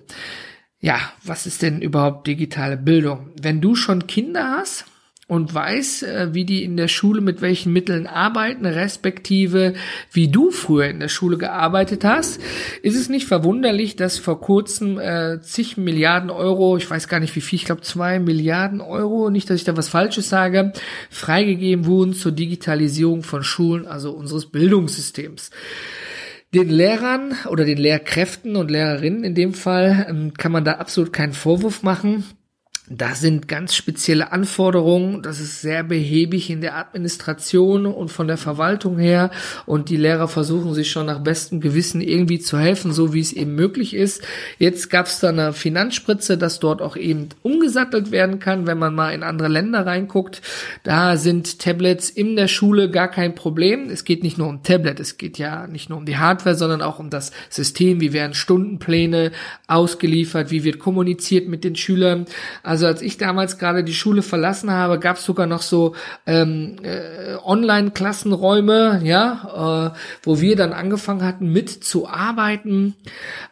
Ja, 0.79 0.99
was 1.23 1.47
ist 1.47 1.63
denn 1.63 1.81
überhaupt 1.81 2.27
digitale 2.27 2.77
Bildung? 2.77 3.31
Wenn 3.41 3.59
du 3.59 3.75
schon 3.75 4.05
Kinder 4.05 4.57
hast, 4.57 4.85
und 5.27 5.51
weiß, 5.53 6.03
äh, 6.03 6.27
wie 6.33 6.45
die 6.45 6.63
in 6.63 6.77
der 6.77 6.87
Schule 6.87 7.19
mit 7.19 7.41
welchen 7.41 7.73
Mitteln 7.73 8.05
arbeiten, 8.05 8.65
respektive 8.65 9.73
wie 10.11 10.27
du 10.27 10.51
früher 10.51 10.87
in 10.87 10.99
der 10.99 11.07
Schule 11.07 11.37
gearbeitet 11.37 12.03
hast, 12.03 12.39
ist 12.83 12.95
es 12.95 13.09
nicht 13.09 13.25
verwunderlich, 13.25 13.95
dass 13.95 14.19
vor 14.19 14.39
kurzem 14.39 14.99
äh, 14.99 15.41
zig 15.41 15.77
Milliarden 15.77 16.29
Euro, 16.29 16.77
ich 16.77 16.89
weiß 16.89 17.07
gar 17.07 17.19
nicht 17.19 17.35
wie 17.35 17.41
viel, 17.41 17.57
ich 17.57 17.65
glaube 17.65 17.81
zwei 17.81 18.19
Milliarden 18.19 18.81
Euro, 18.81 19.31
nicht, 19.31 19.49
dass 19.49 19.57
ich 19.57 19.63
da 19.63 19.75
was 19.75 19.89
Falsches 19.89 20.29
sage, 20.29 20.73
freigegeben 21.09 21.87
wurden 21.87 22.13
zur 22.13 22.31
Digitalisierung 22.31 23.23
von 23.23 23.43
Schulen, 23.43 23.87
also 23.87 24.11
unseres 24.11 24.45
Bildungssystems. 24.51 25.49
Den 26.53 26.69
Lehrern 26.69 27.33
oder 27.49 27.65
den 27.65 27.79
Lehrkräften 27.79 28.55
und 28.55 28.69
Lehrerinnen 28.69 29.23
in 29.23 29.33
dem 29.33 29.55
Fall 29.55 30.05
ähm, 30.07 30.33
kann 30.35 30.51
man 30.51 30.63
da 30.63 30.73
absolut 30.73 31.11
keinen 31.11 31.33
Vorwurf 31.33 31.81
machen 31.81 32.23
da 32.87 33.15
sind 33.15 33.47
ganz 33.47 33.73
spezielle 33.73 34.31
Anforderungen. 34.31 35.23
Das 35.23 35.39
ist 35.39 35.61
sehr 35.61 35.83
behäbig 35.83 36.51
in 36.51 36.61
der 36.61 36.77
Administration 36.77 37.87
und 37.87 38.09
von 38.09 38.27
der 38.27 38.37
Verwaltung 38.37 38.99
her. 38.99 39.31
Und 39.65 39.89
die 39.89 39.97
Lehrer 39.97 40.27
versuchen 40.27 40.75
sich 40.75 40.91
schon 40.91 41.07
nach 41.07 41.19
bestem 41.19 41.61
Gewissen 41.61 41.99
irgendwie 41.99 42.39
zu 42.39 42.59
helfen, 42.59 42.93
so 42.93 43.11
wie 43.11 43.21
es 43.21 43.33
eben 43.33 43.55
möglich 43.55 43.95
ist. 43.95 44.21
Jetzt 44.59 44.91
gab 44.91 45.07
es 45.07 45.19
da 45.19 45.29
eine 45.29 45.53
Finanzspritze, 45.53 46.37
dass 46.37 46.59
dort 46.59 46.83
auch 46.83 46.95
eben 46.95 47.29
umgesattelt 47.41 48.11
werden 48.11 48.37
kann, 48.37 48.67
wenn 48.67 48.77
man 48.77 48.93
mal 48.93 49.13
in 49.15 49.23
andere 49.23 49.47
Länder 49.47 49.87
reinguckt. 49.87 50.43
Da 50.83 51.17
sind 51.17 51.57
Tablets 51.57 52.11
in 52.11 52.35
der 52.35 52.47
Schule 52.47 52.91
gar 52.91 53.07
kein 53.07 53.33
Problem. 53.33 53.89
Es 53.89 54.03
geht 54.03 54.21
nicht 54.21 54.37
nur 54.37 54.47
um 54.47 54.61
Tablet, 54.61 54.99
es 54.99 55.17
geht 55.17 55.39
ja 55.39 55.65
nicht 55.65 55.89
nur 55.89 55.97
um 55.97 56.05
die 56.05 56.17
Hardware, 56.17 56.55
sondern 56.55 56.83
auch 56.83 56.99
um 56.99 57.09
das 57.09 57.31
System. 57.49 57.99
Wie 57.99 58.13
werden 58.13 58.35
Stundenpläne 58.35 59.31
ausgeliefert? 59.65 60.51
Wie 60.51 60.63
wird 60.63 60.77
kommuniziert 60.77 61.47
mit 61.47 61.63
den 61.63 61.75
Schülern? 61.75 62.25
Also 62.61 62.74
als 62.83 63.01
ich 63.01 63.17
damals 63.17 63.57
gerade 63.57 63.83
die 63.83 63.93
Schule 63.93 64.21
verlassen 64.21 64.71
habe, 64.71 64.99
gab 64.99 65.17
es 65.17 65.25
sogar 65.25 65.45
noch 65.45 65.61
so 65.61 65.95
ähm, 66.25 66.77
äh, 66.83 67.35
Online-Klassenräume, 67.43 69.01
ja, 69.03 69.93
äh, 69.93 69.99
wo 70.23 70.41
wir 70.41 70.55
dann 70.55 70.73
angefangen 70.73 71.23
hatten 71.23 71.51
mitzuarbeiten. 71.51 72.95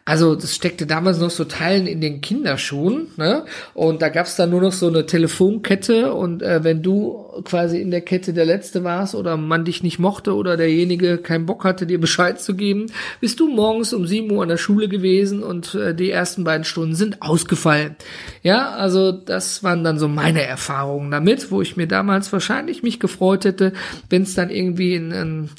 Also 0.04 0.34
das 0.34 0.54
steckte 0.54 0.86
damals 0.86 1.18
noch 1.18 1.30
so 1.30 1.44
Teilen 1.44 1.86
in 1.86 2.00
den 2.00 2.20
Kinderschuhen, 2.20 3.08
ne? 3.16 3.44
Und 3.72 4.02
da 4.02 4.08
gab 4.08 4.26
es 4.26 4.36
dann 4.36 4.50
nur 4.50 4.60
noch 4.60 4.72
so 4.72 4.88
eine 4.88 5.06
Telefonkette 5.06 6.12
und 6.12 6.42
äh, 6.42 6.64
wenn 6.64 6.82
du 6.82 7.23
quasi 7.42 7.80
in 7.80 7.90
der 7.90 8.00
Kette 8.00 8.32
der 8.32 8.44
Letzte 8.44 8.84
warst 8.84 9.14
oder 9.14 9.36
man 9.36 9.64
dich 9.64 9.82
nicht 9.82 9.98
mochte 9.98 10.34
oder 10.34 10.56
derjenige 10.56 11.18
keinen 11.18 11.46
Bock 11.46 11.64
hatte, 11.64 11.86
dir 11.86 12.00
Bescheid 12.00 12.40
zu 12.40 12.54
geben, 12.54 12.86
bist 13.20 13.40
du 13.40 13.48
morgens 13.48 13.92
um 13.92 14.06
7 14.06 14.30
Uhr 14.30 14.42
an 14.42 14.48
der 14.48 14.56
Schule 14.56 14.88
gewesen 14.88 15.42
und 15.42 15.74
äh, 15.74 15.94
die 15.94 16.10
ersten 16.10 16.44
beiden 16.44 16.64
Stunden 16.64 16.94
sind 16.94 17.22
ausgefallen. 17.22 17.96
Ja, 18.42 18.70
also 18.70 19.12
das 19.12 19.62
waren 19.62 19.84
dann 19.84 19.98
so 19.98 20.08
meine 20.08 20.42
Erfahrungen 20.42 21.10
damit, 21.10 21.50
wo 21.50 21.62
ich 21.62 21.76
mir 21.76 21.86
damals 21.86 22.32
wahrscheinlich 22.32 22.82
mich 22.82 23.00
gefreut 23.00 23.44
hätte, 23.44 23.72
wenn 24.10 24.22
es 24.22 24.34
dann 24.34 24.50
irgendwie 24.50 24.94
ein, 24.94 25.12
ein, 25.12 25.50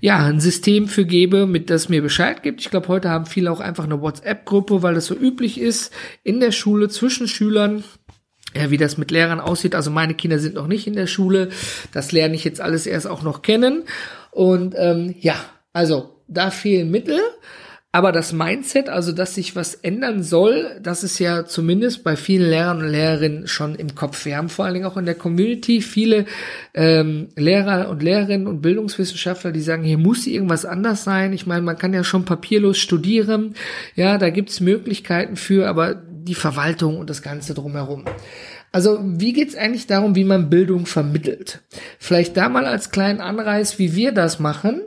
ja, 0.00 0.18
ein 0.18 0.40
System 0.40 0.88
für 0.88 1.04
gebe, 1.04 1.46
mit 1.46 1.70
das 1.70 1.88
mir 1.88 2.02
Bescheid 2.02 2.42
gibt. 2.42 2.60
Ich 2.60 2.70
glaube, 2.70 2.88
heute 2.88 3.10
haben 3.10 3.26
viele 3.26 3.50
auch 3.50 3.60
einfach 3.60 3.84
eine 3.84 4.00
WhatsApp-Gruppe, 4.00 4.82
weil 4.82 4.94
das 4.94 5.06
so 5.06 5.14
üblich 5.14 5.60
ist 5.60 5.92
in 6.22 6.40
der 6.40 6.52
Schule 6.52 6.88
zwischen 6.88 7.28
Schülern. 7.28 7.84
Ja, 8.54 8.70
wie 8.70 8.78
das 8.78 8.96
mit 8.96 9.10
Lehrern 9.10 9.40
aussieht. 9.40 9.74
Also 9.74 9.90
meine 9.90 10.14
Kinder 10.14 10.38
sind 10.38 10.54
noch 10.54 10.66
nicht 10.66 10.86
in 10.86 10.94
der 10.94 11.06
Schule. 11.06 11.50
Das 11.92 12.12
lerne 12.12 12.34
ich 12.34 12.44
jetzt 12.44 12.60
alles 12.60 12.86
erst 12.86 13.06
auch 13.06 13.22
noch 13.22 13.42
kennen. 13.42 13.84
Und 14.30 14.74
ähm, 14.76 15.14
ja, 15.20 15.34
also 15.72 16.22
da 16.28 16.50
fehlen 16.50 16.90
Mittel. 16.90 17.20
Aber 17.90 18.12
das 18.12 18.34
Mindset, 18.34 18.90
also 18.90 19.12
dass 19.12 19.34
sich 19.34 19.56
was 19.56 19.74
ändern 19.74 20.22
soll, 20.22 20.78
das 20.82 21.02
ist 21.02 21.18
ja 21.18 21.46
zumindest 21.46 22.04
bei 22.04 22.16
vielen 22.16 22.50
Lehrern 22.50 22.82
und 22.82 22.90
Lehrerinnen 22.90 23.46
schon 23.46 23.74
im 23.76 23.94
Kopf. 23.94 24.26
Wir 24.26 24.36
haben 24.36 24.50
vor 24.50 24.66
allen 24.66 24.74
Dingen 24.74 24.86
auch 24.86 24.98
in 24.98 25.06
der 25.06 25.14
Community 25.14 25.80
viele 25.80 26.26
ähm, 26.74 27.28
Lehrer 27.34 27.88
und 27.88 28.02
Lehrerinnen 28.02 28.46
und 28.46 28.60
Bildungswissenschaftler, 28.60 29.52
die 29.52 29.62
sagen, 29.62 29.84
hier 29.84 29.96
muss 29.96 30.26
irgendwas 30.26 30.66
anders 30.66 31.02
sein. 31.02 31.32
Ich 31.32 31.46
meine, 31.46 31.62
man 31.62 31.78
kann 31.78 31.94
ja 31.94 32.04
schon 32.04 32.26
papierlos 32.26 32.76
studieren. 32.76 33.54
Ja, 33.94 34.18
da 34.18 34.28
gibt's 34.28 34.60
Möglichkeiten 34.60 35.36
für, 35.36 35.66
aber 35.66 36.02
die 36.28 36.34
Verwaltung 36.34 36.98
und 36.98 37.10
das 37.10 37.22
Ganze 37.22 37.54
drumherum. 37.54 38.04
Also 38.70 39.00
wie 39.02 39.32
geht's 39.32 39.56
eigentlich 39.56 39.86
darum, 39.86 40.14
wie 40.14 40.24
man 40.24 40.50
Bildung 40.50 40.86
vermittelt? 40.86 41.62
Vielleicht 41.98 42.36
da 42.36 42.48
mal 42.48 42.66
als 42.66 42.90
kleinen 42.90 43.20
Anreiz, 43.20 43.78
wie 43.78 43.94
wir 43.96 44.12
das 44.12 44.38
machen 44.38 44.82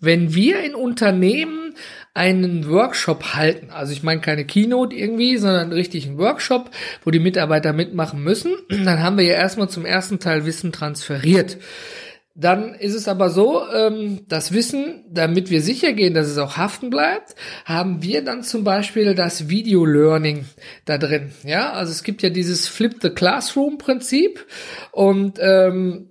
wenn 0.00 0.34
wir 0.34 0.62
in 0.64 0.74
Unternehmen 0.74 1.74
einen 2.14 2.68
Workshop 2.68 3.34
halten, 3.34 3.70
also 3.70 3.92
ich 3.92 4.02
meine 4.02 4.20
keine 4.20 4.44
Keynote 4.44 4.96
irgendwie, 4.96 5.36
sondern 5.36 5.64
einen 5.64 5.72
richtigen 5.72 6.18
Workshop, 6.18 6.70
wo 7.04 7.10
die 7.10 7.20
Mitarbeiter 7.20 7.72
mitmachen 7.72 8.24
müssen, 8.24 8.54
dann 8.68 9.00
haben 9.00 9.18
wir 9.18 9.24
ja 9.24 9.34
erstmal 9.34 9.68
zum 9.68 9.84
ersten 9.84 10.18
Teil 10.18 10.44
Wissen 10.46 10.72
transferiert. 10.72 11.58
Dann 12.40 12.74
ist 12.74 12.94
es 12.94 13.06
aber 13.06 13.28
so, 13.28 13.62
ähm, 13.70 14.20
das 14.28 14.52
Wissen, 14.52 15.04
damit 15.10 15.50
wir 15.50 15.60
sicher 15.60 15.92
gehen, 15.92 16.14
dass 16.14 16.26
es 16.26 16.38
auch 16.38 16.56
haften 16.56 16.88
bleibt, 16.88 17.34
haben 17.66 18.02
wir 18.02 18.24
dann 18.24 18.42
zum 18.42 18.64
Beispiel 18.64 19.14
das 19.14 19.48
Video 19.50 19.84
Learning 19.84 20.46
da 20.86 20.96
drin. 20.96 21.32
Ja, 21.44 21.72
also 21.72 21.92
es 21.92 22.02
gibt 22.02 22.22
ja 22.22 22.30
dieses 22.30 22.66
Flip 22.66 22.94
the 23.02 23.10
Classroom 23.10 23.76
Prinzip 23.76 24.46
und 24.92 25.38
ähm, 25.40 26.08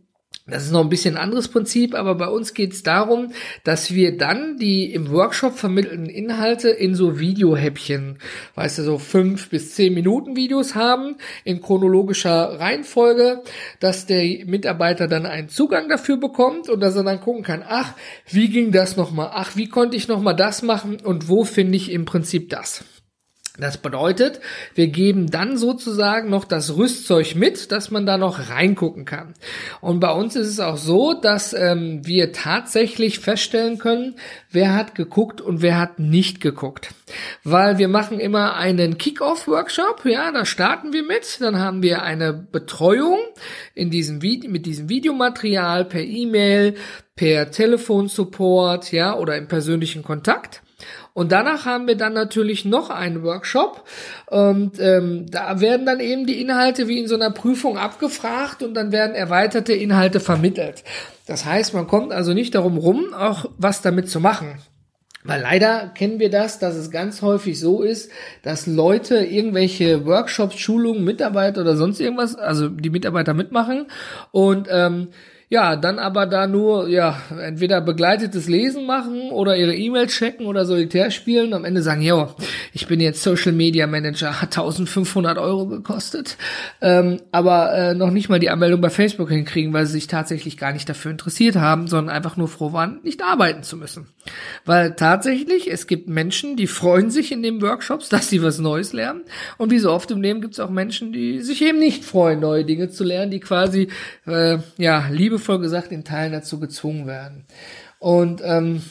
das 0.51 0.63
ist 0.63 0.71
noch 0.71 0.81
ein 0.81 0.89
bisschen 0.89 1.15
ein 1.15 1.21
anderes 1.21 1.47
Prinzip, 1.47 1.95
aber 1.95 2.15
bei 2.15 2.27
uns 2.27 2.53
geht 2.53 2.73
es 2.73 2.83
darum, 2.83 3.31
dass 3.63 3.93
wir 3.93 4.17
dann 4.17 4.57
die 4.57 4.93
im 4.93 5.11
Workshop 5.11 5.57
vermittelten 5.57 6.07
Inhalte 6.07 6.69
in 6.69 6.95
so 6.95 7.19
Videohäppchen, 7.19 8.17
weißt 8.55 8.79
du, 8.79 8.83
so 8.83 8.97
fünf 8.97 9.49
bis 9.49 9.75
zehn 9.75 9.93
Minuten 9.93 10.35
Videos 10.35 10.75
haben, 10.75 11.15
in 11.43 11.61
chronologischer 11.61 12.59
Reihenfolge, 12.59 13.43
dass 13.79 14.05
der 14.05 14.45
Mitarbeiter 14.45 15.07
dann 15.07 15.25
einen 15.25 15.49
Zugang 15.49 15.89
dafür 15.89 16.17
bekommt 16.17 16.69
und 16.69 16.79
dass 16.79 16.95
er 16.95 17.03
dann 17.03 17.21
gucken 17.21 17.43
kann, 17.43 17.63
ach, 17.67 17.93
wie 18.29 18.49
ging 18.49 18.71
das 18.71 18.97
nochmal? 18.97 19.31
Ach, 19.33 19.55
wie 19.55 19.69
konnte 19.69 19.97
ich 19.97 20.07
nochmal 20.07 20.35
das 20.35 20.61
machen 20.61 20.97
und 21.03 21.29
wo 21.29 21.43
finde 21.43 21.75
ich 21.75 21.91
im 21.91 22.05
Prinzip 22.05 22.49
das? 22.49 22.83
Das 23.59 23.77
bedeutet, 23.77 24.39
wir 24.75 24.87
geben 24.87 25.29
dann 25.29 25.57
sozusagen 25.57 26.29
noch 26.29 26.45
das 26.45 26.75
Rüstzeug 26.77 27.35
mit, 27.35 27.71
dass 27.71 27.91
man 27.91 28.05
da 28.05 28.17
noch 28.17 28.49
reingucken 28.49 29.05
kann. 29.05 29.33
Und 29.81 29.99
bei 29.99 30.11
uns 30.11 30.35
ist 30.35 30.47
es 30.47 30.59
auch 30.59 30.77
so, 30.77 31.13
dass 31.13 31.53
ähm, 31.53 32.05
wir 32.05 32.31
tatsächlich 32.31 33.19
feststellen 33.19 33.77
können, 33.77 34.15
wer 34.51 34.75
hat 34.75 34.95
geguckt 34.95 35.41
und 35.41 35.61
wer 35.61 35.77
hat 35.77 35.99
nicht 35.99 36.41
geguckt. 36.41 36.93
Weil 37.43 37.77
wir 37.77 37.87
machen 37.87 38.19
immer 38.19 38.55
einen 38.55 38.97
Kick-Off-Workshop, 38.97 40.05
ja, 40.05 40.31
da 40.31 40.45
starten 40.45 40.93
wir 40.93 41.03
mit, 41.03 41.41
dann 41.41 41.59
haben 41.59 41.81
wir 41.81 42.03
eine 42.03 42.33
Betreuung 42.33 43.19
in 43.75 43.89
diesem 43.89 44.21
Video, 44.21 44.49
mit 44.49 44.65
diesem 44.65 44.89
Videomaterial 44.89 45.85
per 45.85 46.01
E-Mail, 46.01 46.75
per 47.15 47.51
Telefonsupport, 47.51 48.91
ja, 48.91 49.15
oder 49.15 49.37
im 49.37 49.47
persönlichen 49.47 50.03
Kontakt. 50.03 50.61
Und 51.19 51.33
danach 51.33 51.65
haben 51.65 51.85
wir 51.85 51.97
dann 51.97 52.13
natürlich 52.13 52.63
noch 52.63 52.89
einen 52.89 53.23
Workshop 53.23 53.83
und 54.27 54.79
ähm, 54.79 55.25
da 55.29 55.59
werden 55.59 55.85
dann 55.85 55.99
eben 55.99 56.25
die 56.25 56.41
Inhalte 56.41 56.87
wie 56.87 56.97
in 56.97 57.09
so 57.09 57.15
einer 57.15 57.29
Prüfung 57.29 57.77
abgefragt 57.77 58.63
und 58.63 58.73
dann 58.73 58.93
werden 58.93 59.15
erweiterte 59.15 59.73
Inhalte 59.73 60.21
vermittelt. 60.21 60.85
Das 61.27 61.43
heißt, 61.43 61.73
man 61.73 61.87
kommt 61.87 62.13
also 62.13 62.33
nicht 62.33 62.55
darum 62.55 62.77
rum, 62.77 63.13
auch 63.13 63.47
was 63.57 63.81
damit 63.81 64.09
zu 64.09 64.21
machen. 64.21 64.59
Weil 65.25 65.41
leider 65.41 65.91
kennen 65.93 66.19
wir 66.21 66.29
das, 66.29 66.57
dass 66.57 66.75
es 66.75 66.89
ganz 66.89 67.21
häufig 67.21 67.59
so 67.59 67.81
ist, 67.81 68.09
dass 68.43 68.65
Leute 68.65 69.17
irgendwelche 69.17 70.05
Workshops, 70.05 70.57
Schulungen, 70.57 71.03
Mitarbeiter 71.03 71.59
oder 71.59 71.75
sonst 71.75 71.99
irgendwas, 71.99 72.35
also 72.35 72.69
die 72.69 72.91
Mitarbeiter 72.91 73.33
mitmachen 73.33 73.87
und 74.31 74.69
ähm, 74.71 75.09
ja, 75.51 75.75
dann 75.75 75.97
aber 75.97 76.27
da 76.27 76.45
nur, 76.45 76.87
ja, 76.89 77.19
entweder 77.41 77.81
begleitetes 77.81 78.47
Lesen 78.47 78.85
machen 78.85 79.31
oder 79.31 79.57
ihre 79.57 79.75
E-Mail 79.75 80.05
checken 80.05 80.45
oder 80.45 80.63
Solitär 80.63 81.09
spielen. 81.09 81.55
Am 81.55 81.65
Ende 81.65 81.81
sagen, 81.81 82.03
jo, 82.03 82.29
ich 82.71 82.85
bin 82.85 82.99
jetzt 82.99 83.23
Social 83.23 83.51
Media 83.51 83.87
Manager, 83.87 84.41
hat 84.41 84.55
1500 84.55 85.39
Euro 85.39 85.65
gekostet, 85.65 86.37
ähm, 86.81 87.19
aber 87.31 87.73
äh, 87.73 87.93
noch 87.95 88.11
nicht 88.11 88.29
mal 88.29 88.39
die 88.39 88.51
Anmeldung 88.51 88.79
bei 88.79 88.91
Facebook 88.91 89.29
hinkriegen, 89.29 89.73
weil 89.73 89.87
sie 89.87 89.93
sich 89.93 90.05
tatsächlich 90.05 90.55
gar 90.55 90.71
nicht 90.71 90.87
dafür 90.87 91.09
interessiert 91.09 91.55
haben, 91.55 91.87
sondern 91.87 92.15
einfach 92.15 92.37
nur 92.37 92.47
froh 92.47 92.71
waren, 92.71 92.99
nicht 93.01 93.23
arbeiten 93.23 93.63
zu 93.63 93.75
müssen. 93.75 94.05
Weil 94.65 94.95
tatsächlich, 94.95 95.71
es 95.71 95.87
gibt 95.87 96.09
Menschen, 96.09 96.57
die 96.57 96.67
freuen 96.67 97.09
sich 97.09 97.31
in 97.31 97.41
den 97.41 97.61
Workshops, 97.61 98.09
dass 98.09 98.29
sie 98.29 98.43
was 98.43 98.59
Neues 98.59 98.93
lernen. 98.93 99.23
Und 99.57 99.71
wie 99.71 99.79
so 99.79 99.91
oft 99.91 100.11
im 100.11 100.21
Leben 100.21 100.41
gibt 100.41 100.53
es 100.53 100.59
auch 100.59 100.69
Menschen, 100.69 101.13
die 101.13 101.39
sich 101.41 101.61
eben 101.63 101.79
nicht 101.79 102.03
freuen, 102.03 102.39
neue 102.39 102.65
Dinge 102.65 102.89
zu 102.89 103.03
lernen, 103.03 103.31
die 103.31 103.39
quasi, 103.39 103.87
äh, 104.27 104.57
ja, 104.77 105.07
Liebe 105.09 105.39
liebevoll 105.39 105.59
gesagt 105.59 105.91
in 105.91 106.03
Teilen 106.03 106.33
dazu 106.33 106.59
gezwungen 106.59 107.07
werden. 107.07 107.45
Und 107.99 108.41
ähm, 108.43 108.81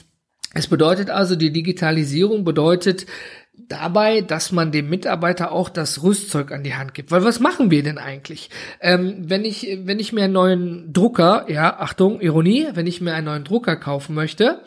es 0.54 0.66
bedeutet 0.66 1.11
also, 1.11 1.37
die 1.37 1.52
Digitalisierung 1.52 2.45
bedeutet 2.45 3.07
dabei, 3.69 4.21
dass 4.21 4.53
man 4.53 4.73
dem 4.73 4.88
Mitarbeiter 4.88 5.53
auch 5.53 5.69
das 5.69 6.03
Rüstzeug 6.03 6.53
an 6.53 6.62
die 6.62 6.75
Hand 6.75 6.95
gibt. 6.95 7.11
Weil 7.11 7.25
was 7.25 7.41
machen 7.41 7.71
wir 7.71 7.83
denn 7.83 7.99
eigentlich? 7.99 8.50
Ähm, 8.81 9.17
wenn 9.29 9.45
ich, 9.45 9.79
wenn 9.85 9.99
ich 9.99 10.12
mir 10.12 10.25
einen 10.25 10.33
neuen 10.33 10.93
Drucker, 10.93 11.47
ja, 11.49 11.79
Achtung, 11.79 12.21
Ironie, 12.21 12.69
wenn 12.75 12.87
ich 12.87 13.00
mir 13.00 13.15
einen 13.15 13.27
neuen 13.27 13.45
Drucker 13.45 13.77
kaufen 13.77 14.15
möchte, 14.15 14.61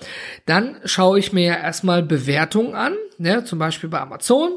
dann 0.46 0.76
schaue 0.86 1.20
ich 1.20 1.34
mir 1.34 1.46
ja 1.46 1.56
erstmal 1.56 2.04
Bewertungen 2.04 2.76
an, 2.76 2.94
ne, 3.22 3.44
zum 3.44 3.60
Beispiel 3.60 3.90
bei 3.90 4.00
Amazon 4.00 4.52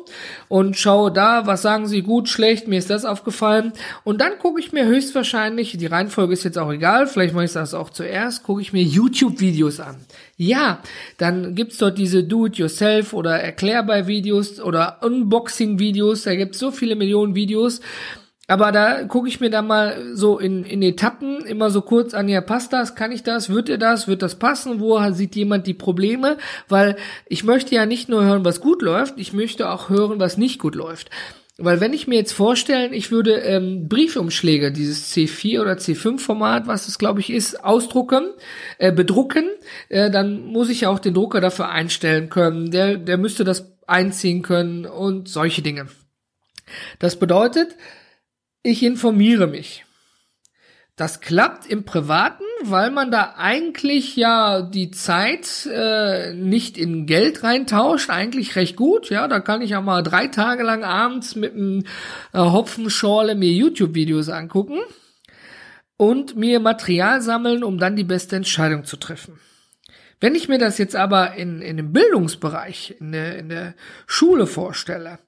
und 0.49 0.77
schaue 0.77 1.13
da, 1.13 1.47
was 1.47 1.63
sagen 1.63 1.87
sie 1.87 2.03
gut, 2.03 2.29
schlecht, 2.29 2.67
mir 2.67 2.79
ist 2.79 2.91
das 2.91 3.05
aufgefallen 3.05 3.73
und 4.03 4.21
dann 4.21 4.39
gucke 4.39 4.61
ich 4.61 4.73
mir 4.73 4.87
höchstwahrscheinlich, 4.87 5.77
die 5.77 5.87
Reihenfolge 5.87 6.33
ist 6.33 6.45
jetzt 6.45 6.59
auch 6.59 6.73
egal, 6.73 7.07
vielleicht 7.07 7.35
mache 7.35 7.45
ich 7.45 7.53
das 7.53 7.75
auch 7.75 7.91
zuerst, 7.91 8.43
gucke 8.43 8.63
ich 8.63 8.73
mir 8.73 8.83
YouTube-Videos 8.83 9.81
an. 9.81 9.97
Ja, 10.37 10.81
dann 11.19 11.55
gibt's 11.55 11.79
dort 11.79 11.99
diese 11.99 12.25
Do-it-yourself 12.25 13.13
oder 13.13 13.39
Erklärbei-Videos 13.39 14.61
oder 14.61 14.99
Unboxing-Videos, 15.03 16.23
da 16.23 16.35
gibt's 16.35 16.59
so 16.59 16.71
viele 16.71 16.97
Millionen 16.97 17.35
Videos, 17.35 17.81
aber 18.47 18.73
da 18.73 19.05
gucke 19.05 19.29
ich 19.29 19.41
mir 19.41 19.51
da 19.51 19.63
mal 19.63 20.15
so 20.15 20.39
in, 20.39 20.65
in 20.65 20.83
Etappen 20.83 21.45
immer 21.47 21.71
so 21.71 21.81
kurz 21.81 22.13
an, 22.13 22.29
ja, 22.29 22.41
passt 22.43 22.73
das, 22.73 22.95
kann 22.95 23.11
ich 23.11 23.23
das, 23.23 23.49
wird 23.49 23.69
ihr 23.69 23.79
das, 23.79 24.07
wird 24.07 24.23
das 24.23 24.39
passen, 24.39 24.81
wo 24.81 25.01
sieht 25.13 25.35
jemand 25.35 25.67
die 25.67 25.75
Probleme, 25.75 26.37
weil 26.69 26.97
ich 27.27 27.45
möchte 27.45 27.75
ja 27.75 27.87
nicht 27.87 28.09
nur 28.09 28.25
hören, 28.25 28.45
was 28.45 28.61
gut 28.61 28.83
läuft, 28.83 29.15
ich 29.17 29.33
möchte 29.33 29.71
auch 29.71 29.89
hören, 29.89 30.21
was 30.21 30.37
nicht 30.37 30.59
gut 30.59 30.75
läuft. 30.75 31.11
Weil 31.57 31.81
wenn 31.81 31.93
ich 31.93 32.09
mir 32.09 32.17
jetzt 32.17 32.33
vorstellen, 32.33 32.93
ich 32.93 33.13
würde 33.13 33.35
ähm, 33.37 33.89
Briefumschläge, 33.89 34.73
dieses 34.73 35.15
C4 35.15 35.61
oder 35.61 35.75
C5-Format, 35.75 36.67
was 36.67 36.89
es 36.89 36.99
glaube 36.99 37.21
ich 37.21 37.31
ist, 37.31 37.63
ausdrucken, 37.63 38.31
äh, 38.79 38.91
bedrucken, 38.91 39.49
äh, 39.89 40.11
dann 40.11 40.47
muss 40.47 40.69
ich 40.69 40.81
ja 40.81 40.89
auch 40.89 40.99
den 40.99 41.15
Drucker 41.15 41.41
dafür 41.41 41.69
einstellen 41.69 42.29
können. 42.29 42.73
Der, 42.73 42.97
der 42.97 43.19
müsste 43.19 43.45
das 43.45 43.73
einziehen 43.87 44.43
können 44.43 44.85
und 44.85 45.29
solche 45.29 45.63
Dinge. 45.63 45.87
Das 46.99 47.17
bedeutet, 47.17 47.77
ich 48.65 48.83
informiere 48.83 49.47
mich. 49.47 49.85
Das 50.97 51.21
klappt 51.21 51.67
im 51.67 51.85
Privaten, 51.85 52.45
weil 52.63 52.91
man 52.91 53.11
da 53.11 53.35
eigentlich 53.37 54.15
ja 54.15 54.63
die 54.63 54.93
Zeit 54.93 55.69
äh, 55.71 56.33
nicht 56.35 56.79
in 56.79 57.07
Geld 57.07 57.43
reintauscht, 57.43 58.11
eigentlich 58.11 58.55
recht 58.55 58.77
gut. 58.77 59.11
Ja, 59.11 59.27
da 59.27 59.41
kann 59.41 59.61
ich 59.61 59.71
ja 59.71 59.81
mal 59.81 60.03
drei 60.03 60.29
Tage 60.29 60.63
lang 60.63 60.85
abends 60.85 61.35
mit 61.35 61.53
einem 61.53 61.85
äh, 62.33 62.39
Hopfenschorle 62.39 63.35
mir 63.35 63.51
YouTube-Videos 63.51 64.29
angucken 64.29 64.79
und 65.97 66.37
mir 66.37 66.61
Material 66.61 67.21
sammeln, 67.21 67.65
um 67.65 67.79
dann 67.79 67.97
die 67.97 68.05
beste 68.05 68.37
Entscheidung 68.37 68.85
zu 68.85 68.97
treffen. 68.97 69.41
Wenn 70.21 70.37
ich 70.37 70.49
mir 70.49 70.59
das 70.59 70.79
jetzt 70.79 70.95
aber 70.95 71.35
in, 71.35 71.61
in 71.61 71.77
dem 71.77 71.93
Bildungsbereich, 71.93 72.97
in 73.01 73.13
der, 73.13 73.37
in 73.37 73.49
der 73.49 73.75
Schule 74.07 74.47
vorstelle, 74.47 75.19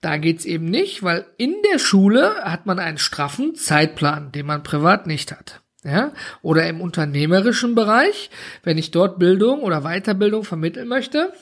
da 0.00 0.16
geht's 0.16 0.44
eben 0.44 0.66
nicht, 0.66 1.02
weil 1.02 1.26
in 1.36 1.54
der 1.72 1.78
Schule 1.78 2.36
hat 2.42 2.66
man 2.66 2.78
einen 2.78 2.98
straffen 2.98 3.54
Zeitplan, 3.54 4.32
den 4.32 4.46
man 4.46 4.62
privat 4.62 5.06
nicht 5.06 5.32
hat. 5.32 5.60
Ja, 5.82 6.12
oder 6.42 6.68
im 6.68 6.82
unternehmerischen 6.82 7.74
Bereich, 7.74 8.30
wenn 8.62 8.76
ich 8.76 8.90
dort 8.90 9.18
Bildung 9.18 9.60
oder 9.60 9.80
Weiterbildung 9.80 10.44
vermitteln 10.44 10.88
möchte, 10.88 11.32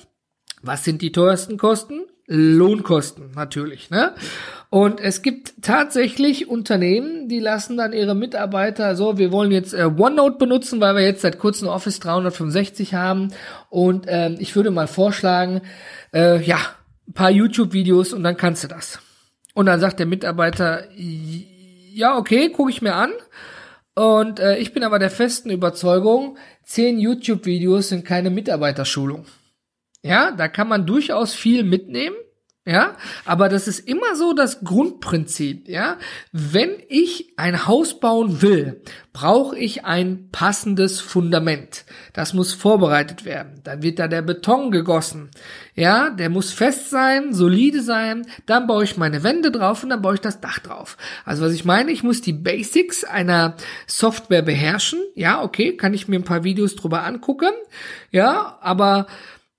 was 0.63 0.85
sind 0.85 1.03
die 1.03 1.11
teuersten 1.11 1.59
Kosten? 1.59 2.03
Lohnkosten 2.31 3.33
natürlich, 3.35 3.91
ne? 3.91 4.15
Und 4.71 5.01
es 5.01 5.23
gibt 5.23 5.63
tatsächlich 5.63 6.47
Unternehmen, 6.47 7.29
die 7.29 7.41
lassen 7.41 7.79
dann 7.79 7.95
ihre 7.95 8.15
Mitarbeiter 8.15 8.97
so, 8.97 9.17
wir 9.17 9.33
wollen 9.33 9.51
jetzt 9.51 9.73
äh, 9.73 9.85
OneNote 9.85 10.37
benutzen, 10.37 10.79
weil 10.81 10.95
wir 10.95 11.03
jetzt 11.03 11.23
seit 11.23 11.39
kurzem 11.39 11.69
Office 11.69 12.01
365 12.01 12.93
haben. 12.93 13.33
Und 13.71 14.05
ähm, 14.09 14.37
ich 14.39 14.55
würde 14.55 14.71
mal 14.71 14.87
vorschlagen, 14.87 15.63
äh, 16.13 16.43
ja, 16.43 16.59
paar 17.13 17.31
YouTube-Videos 17.31 18.13
und 18.13 18.23
dann 18.23 18.37
kannst 18.37 18.65
du 18.65 18.69
das. 18.69 19.01
Und 19.55 19.67
dann 19.67 19.81
sagt 19.81 19.99
der 19.99 20.07
Mitarbeiter, 20.07 20.89
ja, 20.95 22.17
okay, 22.17 22.51
gucke 22.51 22.71
ich 22.71 22.83
mir 22.83 22.95
an. 22.95 23.11
Und 23.95 24.39
äh, 24.39 24.59
ich 24.59 24.73
bin 24.73 24.85
aber 24.85 25.01
der 25.01 25.11
festen 25.11 25.51
Überzeugung, 25.51 26.39
zehn 26.63 26.99
YouTube-Videos 26.99 27.89
sind 27.89 28.05
keine 28.05 28.31
Mitarbeiterschulung. 28.31 29.27
Ja, 30.03 30.31
da 30.31 30.47
kann 30.47 30.69
man 30.69 30.87
durchaus 30.87 31.35
viel 31.35 31.65
mitnehmen. 31.65 32.15
Ja, 32.69 32.97
aber 33.25 33.49
das 33.49 33.67
ist 33.67 33.89
immer 33.89 34.15
so 34.15 34.35
das 34.35 34.61
Grundprinzip, 34.61 35.71
ja. 35.71 35.97
Wenn 36.33 36.73
ich 36.91 37.33
ein 37.39 37.67
Haus 37.67 37.99
bauen 37.99 38.43
will, 38.43 38.83
brauche 39.15 39.57
ich 39.57 39.87
ein 39.87 40.29
passendes 40.33 41.01
Fundament. 41.01 41.87
Das 42.13 42.35
muss 42.35 42.53
vorbereitet 42.53 43.25
werden. 43.25 43.63
Dann 43.65 43.83
wird 43.83 43.99
da 43.99 44.07
der 44.07 44.21
Beton 44.21 44.71
gegossen. 44.71 45.31
Ja, 45.75 46.11
der 46.11 46.29
muss 46.29 46.53
fest 46.53 46.91
sein, 46.91 47.33
solide 47.33 47.81
sein. 47.81 48.27
Dann 48.45 48.67
baue 48.67 48.85
ich 48.85 48.99
meine 48.99 49.23
Wände 49.23 49.51
drauf 49.51 49.83
und 49.83 49.89
dann 49.89 50.03
baue 50.03 50.17
ich 50.17 50.21
das 50.21 50.43
Dach 50.43 50.59
drauf. 50.59 50.99
Also 51.25 51.47
was 51.47 51.55
ich 51.55 51.65
meine, 51.65 51.91
ich 51.91 52.03
muss 52.03 52.21
die 52.21 52.35
Basics 52.35 53.03
einer 53.03 53.57
Software 53.87 54.43
beherrschen. 54.43 55.01
Ja, 55.15 55.43
okay, 55.43 55.75
kann 55.75 55.95
ich 55.95 56.07
mir 56.07 56.17
ein 56.17 56.25
paar 56.25 56.45
Videos 56.45 56.77
drüber 56.77 57.07
angucken. 57.07 57.49
Ja, 58.11 58.59
aber 58.61 59.07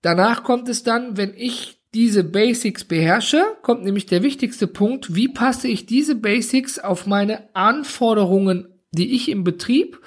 danach 0.04 0.44
kommt 0.44 0.70
es 0.70 0.84
dann, 0.84 1.18
wenn 1.18 1.34
ich 1.36 1.79
diese 1.94 2.24
Basics 2.24 2.84
beherrsche, 2.84 3.44
kommt 3.62 3.84
nämlich 3.84 4.06
der 4.06 4.22
wichtigste 4.24 4.68
Punkt, 4.68 5.16
wie 5.16 5.28
passe 5.28 5.68
ich 5.68 5.86
diese 5.86 6.16
Basics 6.16 6.78
auf 6.78 7.08
meine 7.08 7.54
Anforderungen, 7.56 8.68
die 8.92 9.16
ich 9.16 9.30
im 9.30 9.44
Betrieb 9.44 10.00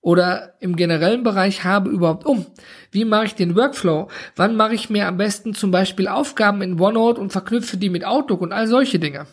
oder 0.00 0.54
im 0.60 0.76
generellen 0.76 1.22
Bereich 1.22 1.64
habe, 1.64 1.90
überhaupt 1.90 2.26
um? 2.26 2.44
Wie 2.90 3.04
mache 3.04 3.26
ich 3.26 3.34
den 3.34 3.56
Workflow? 3.56 4.08
Wann 4.36 4.56
mache 4.56 4.74
ich 4.74 4.90
mir 4.90 5.06
am 5.06 5.16
besten 5.16 5.54
zum 5.54 5.70
Beispiel 5.70 6.08
Aufgaben 6.08 6.60
in 6.60 6.78
OneNote 6.78 7.20
und 7.20 7.32
verknüpfe 7.32 7.76
die 7.76 7.88
mit 7.88 8.04
Outlook 8.04 8.40
und 8.42 8.52
all 8.52 8.66
solche 8.66 8.98
Dinge? 8.98 9.26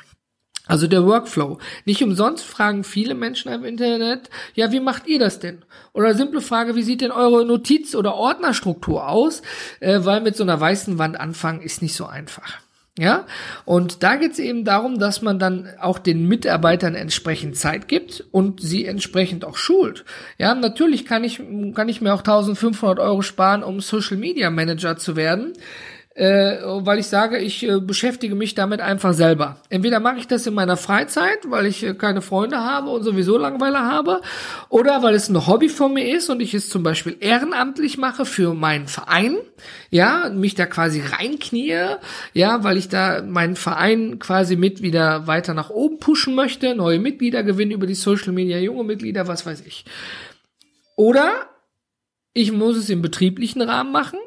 Also 0.70 0.86
der 0.86 1.04
Workflow. 1.04 1.58
Nicht 1.86 2.04
umsonst 2.04 2.46
fragen 2.46 2.84
viele 2.84 3.16
Menschen 3.16 3.52
im 3.52 3.66
Internet, 3.66 4.30
ja, 4.54 4.72
wie 4.72 4.80
macht 4.80 5.08
ihr 5.08 5.18
das 5.18 5.40
denn? 5.40 5.64
Oder 5.94 6.14
simple 6.14 6.42
Frage, 6.42 6.76
wie 6.76 6.84
sieht 6.84 7.02
denn 7.02 7.12
eure 7.12 7.44
Notiz- 7.44 7.96
oder 7.96 8.14
Ordnerstruktur 8.14 9.10
aus? 9.10 9.42
Äh, 9.80 10.02
weil 10.04 10.22
mit 10.22 10.38
so 10.38 10.44
einer 10.44 10.62
weißen 10.62 11.00
Wand 11.00 11.20
anfangen 11.20 11.62
ist 11.62 11.82
nicht 11.82 11.96
so 11.96 12.06
einfach. 12.06 12.60
Ja, 13.00 13.26
und 13.66 14.04
da 14.04 14.18
geht 14.18 14.34
es 14.34 14.40
eben 14.40 14.64
darum, 14.64 15.00
dass 15.00 15.24
man 15.24 15.40
dann 15.40 15.70
auch 15.80 15.98
den 15.98 16.28
Mitarbeitern 16.28 16.94
entsprechend 16.94 17.56
Zeit 17.56 17.88
gibt 17.88 18.26
und 18.32 18.62
sie 18.62 18.86
entsprechend 18.86 19.46
auch 19.46 19.58
schult. 19.58 20.06
Ja, 20.38 20.54
natürlich 20.54 21.06
kann 21.06 21.24
ich, 21.24 21.42
kann 21.74 21.90
ich 21.90 22.02
mir 22.02 22.14
auch 22.14 22.20
1500 22.20 23.00
Euro 23.00 23.24
sparen, 23.24 23.64
um 23.64 23.80
Social 23.80 24.18
Media 24.18 24.52
Manager 24.52 24.98
zu 24.98 25.16
werden 25.16 25.54
äh, 26.20 26.60
weil 26.64 27.00
ich 27.00 27.08
sage, 27.08 27.38
ich 27.38 27.66
äh, 27.66 27.80
beschäftige 27.80 28.36
mich 28.36 28.54
damit 28.54 28.82
einfach 28.82 29.14
selber. 29.14 29.56
Entweder 29.70 30.02
mache 30.02 30.18
ich 30.18 30.28
das 30.28 30.46
in 30.46 30.54
meiner 30.54 30.76
Freizeit, 30.76 31.50
weil 31.50 31.66
ich 31.66 31.82
äh, 31.82 31.94
keine 31.94 32.22
Freunde 32.22 32.58
habe 32.58 32.90
und 32.90 33.04
sowieso 33.04 33.38
Langweile 33.38 33.80
habe, 33.80 34.20
oder 34.68 35.02
weil 35.02 35.16
es 35.16 35.30
ein 35.30 35.48
Hobby 35.48 35.70
von 35.70 35.94
mir 35.94 36.14
ist 36.14 36.30
und 36.30 36.42
ich 36.42 36.54
es 36.54 36.68
zum 36.68 36.84
Beispiel 36.84 37.16
ehrenamtlich 37.22 37.98
mache 37.98 38.26
für 38.26 38.54
meinen 38.54 38.88
Verein, 38.88 39.38
ja, 39.92 40.30
mich 40.30 40.56
da 40.56 40.66
quasi 40.66 41.02
reinknie, 41.02 41.96
ja, 42.34 42.64
weil 42.66 42.76
ich 42.76 42.90
da 42.90 43.22
meinen 43.22 43.56
Verein 43.56 44.20
quasi 44.20 44.58
mit 44.58 44.82
wieder 44.82 45.26
weiter 45.26 45.54
nach 45.54 45.70
oben 45.70 46.00
pushen 46.00 46.36
möchte, 46.36 46.76
neue 46.76 47.00
Mitglieder 47.00 47.44
gewinnen 47.44 47.72
über 47.72 47.88
die 47.88 47.96
Social 47.96 48.34
Media, 48.34 48.58
junge 48.58 48.84
Mitglieder, 48.84 49.30
was 49.30 49.46
weiß 49.46 49.64
ich. 49.66 49.86
Oder 50.98 51.48
ich 52.34 52.52
muss 52.52 52.76
es 52.76 52.90
im 52.90 53.02
betrieblichen 53.02 53.62
Rahmen 53.62 53.94
machen, 53.94 54.20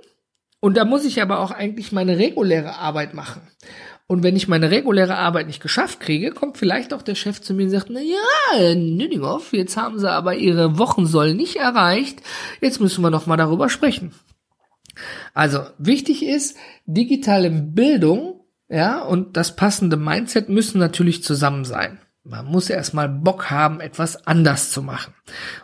und 0.63 0.77
da 0.77 0.85
muss 0.85 1.05
ich 1.05 1.21
aber 1.21 1.41
auch 1.41 1.51
eigentlich 1.51 1.91
meine 1.91 2.19
reguläre 2.19 2.79
Arbeit 2.79 3.15
machen. 3.15 3.43
Und 4.07 4.23
wenn 4.23 4.37
ich 4.37 4.47
meine 4.47 4.71
reguläre 4.71 5.17
Arbeit 5.17 5.49
nicht 5.49 5.61
geschafft 5.61 5.99
kriege, 5.99 6.31
kommt 6.31 6.57
vielleicht 6.57 6.95
auch 6.95 7.03
der 7.03 7.17
Chef 7.17 7.43
zu 7.43 7.53
mir 7.53 7.65
und 7.65 7.71
sagt, 7.71 7.89
na 7.91 8.01
ja, 8.01 8.75
Nüdinghoff, 8.77 9.53
jetzt 9.53 9.77
haben 9.77 9.99
sie 9.99 10.09
aber 10.09 10.37
ihre 10.37 10.79
Wochensoll 10.79 11.35
nicht 11.35 11.57
erreicht. 11.57 12.23
Jetzt 12.61 12.81
müssen 12.81 13.03
wir 13.03 13.11
noch 13.11 13.27
mal 13.27 13.37
darüber 13.37 13.69
sprechen. 13.69 14.15
Also, 15.35 15.63
wichtig 15.79 16.25
ist, 16.25 16.57
digitale 16.87 17.51
Bildung, 17.51 18.45
ja, 18.69 19.03
und 19.03 19.37
das 19.37 19.57
passende 19.57 19.97
Mindset 19.97 20.49
müssen 20.49 20.79
natürlich 20.79 21.25
zusammen 21.25 21.65
sein. 21.65 21.99
Man 22.25 22.47
muss 22.47 22.71
erstmal 22.71 23.09
Bock 23.09 23.51
haben, 23.51 23.81
etwas 23.81 24.29
anders 24.29 24.71
zu 24.71 24.81
machen. 24.81 25.13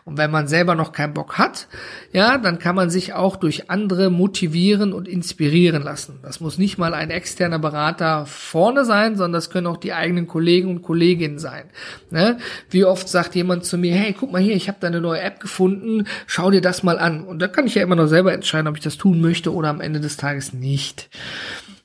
Und 0.04 0.18
wenn 0.18 0.32
man 0.32 0.48
selber 0.48 0.74
noch 0.74 0.90
keinen 0.90 1.14
Bock 1.14 1.38
hat, 1.38 1.68
ja, 2.12 2.36
dann 2.36 2.58
kann 2.58 2.74
man 2.74 2.90
sich 2.90 3.12
auch 3.12 3.36
durch 3.36 3.70
andere 3.70 4.10
motivieren 4.10 4.92
und 4.92 5.06
inspirieren 5.06 5.82
lassen. 5.82 6.18
Das 6.20 6.40
muss 6.40 6.58
nicht 6.58 6.76
mal 6.76 6.94
ein 6.94 7.10
externer 7.10 7.60
Berater 7.60 8.26
vorne 8.26 8.84
sein, 8.84 9.14
sondern 9.14 9.34
das 9.34 9.50
können 9.50 9.68
auch 9.68 9.76
die 9.76 9.92
eigenen 9.92 10.26
Kollegen 10.26 10.68
und 10.68 10.82
Kolleginnen 10.82 11.38
sein. 11.38 11.70
Ne? 12.10 12.38
Wie 12.70 12.84
oft 12.84 13.08
sagt 13.08 13.36
jemand 13.36 13.64
zu 13.64 13.78
mir, 13.78 13.94
hey, 13.94 14.12
guck 14.18 14.32
mal 14.32 14.42
hier, 14.42 14.56
ich 14.56 14.66
habe 14.66 14.78
da 14.80 14.88
eine 14.88 15.00
neue 15.00 15.20
App 15.20 15.38
gefunden, 15.38 16.08
schau 16.26 16.50
dir 16.50 16.60
das 16.60 16.82
mal 16.82 16.98
an. 16.98 17.22
Und 17.22 17.40
da 17.40 17.46
kann 17.46 17.68
ich 17.68 17.76
ja 17.76 17.82
immer 17.82 17.94
noch 17.94 18.08
selber 18.08 18.32
entscheiden, 18.32 18.66
ob 18.66 18.76
ich 18.76 18.82
das 18.82 18.96
tun 18.96 19.20
möchte 19.20 19.54
oder 19.54 19.68
am 19.68 19.80
Ende 19.80 20.00
des 20.00 20.16
Tages 20.16 20.52
nicht. 20.52 21.08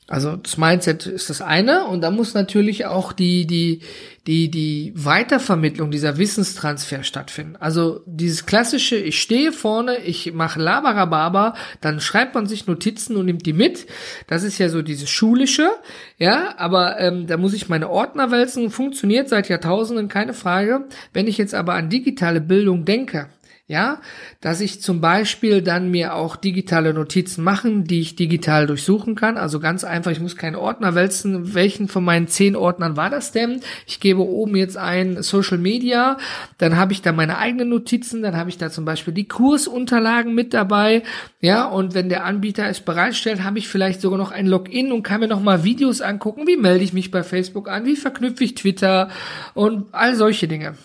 Also 0.09 0.35
das 0.35 0.57
Mindset 0.57 1.05
ist 1.05 1.29
das 1.29 1.41
eine 1.41 1.85
und 1.85 2.01
da 2.01 2.11
muss 2.11 2.33
natürlich 2.33 2.85
auch 2.85 3.13
die 3.13 3.47
die 3.47 3.79
die 4.27 4.51
die 4.51 4.91
Weitervermittlung 4.95 5.91
dieser 5.91 6.17
Wissenstransfer 6.17 7.03
stattfinden. 7.03 7.55
Also 7.55 8.01
dieses 8.05 8.45
klassische, 8.45 8.97
ich 8.97 9.21
stehe 9.21 9.53
vorne, 9.53 9.97
ich 9.99 10.33
mache 10.33 10.61
Labarababa, 10.61 11.55
dann 11.79 12.01
schreibt 12.01 12.35
man 12.35 12.47
sich 12.47 12.67
Notizen 12.67 13.15
und 13.15 13.27
nimmt 13.27 13.45
die 13.45 13.53
mit. 13.53 13.85
Das 14.27 14.43
ist 14.43 14.57
ja 14.57 14.67
so 14.67 14.81
dieses 14.81 15.09
schulische, 15.09 15.69
ja. 16.17 16.53
Aber 16.57 16.99
ähm, 16.99 17.25
da 17.27 17.37
muss 17.37 17.53
ich 17.53 17.69
meine 17.69 17.89
Ordner 17.89 18.29
wälzen. 18.29 18.71
Funktioniert 18.71 19.29
seit 19.29 19.47
Jahrtausenden 19.47 20.09
keine 20.09 20.33
Frage. 20.33 20.85
Wenn 21.13 21.27
ich 21.27 21.37
jetzt 21.37 21.55
aber 21.55 21.75
an 21.75 21.89
digitale 21.89 22.41
Bildung 22.41 22.83
denke, 22.83 23.29
ja, 23.65 24.01
dass 24.41 24.59
ich 24.59 24.81
zum 24.81 24.99
Beispiel 24.99 25.61
dann 25.61 25.89
mir 25.89 26.15
auch 26.15 26.35
digitale 26.35 26.93
Notizen 26.93 27.45
machen, 27.45 27.85
die 27.85 28.01
ich 28.01 28.17
digital 28.17 28.67
durchsuchen 28.67 29.15
kann. 29.15 29.37
Also 29.37 29.61
ganz 29.61 29.85
einfach, 29.85 30.11
ich 30.11 30.19
muss 30.19 30.35
keinen 30.35 30.57
Ordner 30.57 30.95
wälzen. 30.95 31.53
Welchen 31.53 31.87
von 31.87 32.03
meinen 32.03 32.27
zehn 32.27 32.57
Ordnern 32.57 32.97
war 32.97 33.09
das 33.09 33.31
denn? 33.31 33.61
Ich 33.87 34.01
gebe 34.01 34.19
oben 34.19 34.57
jetzt 34.57 34.75
ein 34.75 35.23
Social 35.23 35.57
Media, 35.57 36.17
dann 36.57 36.75
habe 36.75 36.91
ich 36.91 37.01
da 37.01 37.13
meine 37.13 37.37
eigenen 37.37 37.69
Notizen, 37.69 38.21
dann 38.21 38.35
habe 38.35 38.49
ich 38.49 38.57
da 38.57 38.69
zum 38.69 38.83
Beispiel 38.83 39.13
die 39.13 39.29
Kursunterlagen 39.29 40.35
mit 40.35 40.53
dabei. 40.53 41.03
Ja, 41.39 41.65
und 41.65 41.93
wenn 41.93 42.09
der 42.09 42.25
Anbieter 42.25 42.67
es 42.67 42.81
bereitstellt, 42.81 43.45
habe 43.45 43.59
ich 43.59 43.69
vielleicht 43.69 44.01
sogar 44.01 44.17
noch 44.17 44.31
ein 44.31 44.47
Login 44.47 44.91
und 44.91 45.03
kann 45.03 45.21
mir 45.21 45.29
noch 45.29 45.41
mal 45.41 45.63
Videos 45.63 46.01
angucken. 46.01 46.47
Wie 46.47 46.57
melde 46.57 46.83
ich 46.83 46.91
mich 46.91 47.11
bei 47.11 47.23
Facebook 47.23 47.69
an? 47.69 47.85
Wie 47.85 47.95
verknüpfe 47.95 48.43
ich 48.43 48.55
Twitter? 48.55 49.09
Und 49.53 49.85
all 49.93 50.15
solche 50.15 50.49
Dinge. 50.49 50.75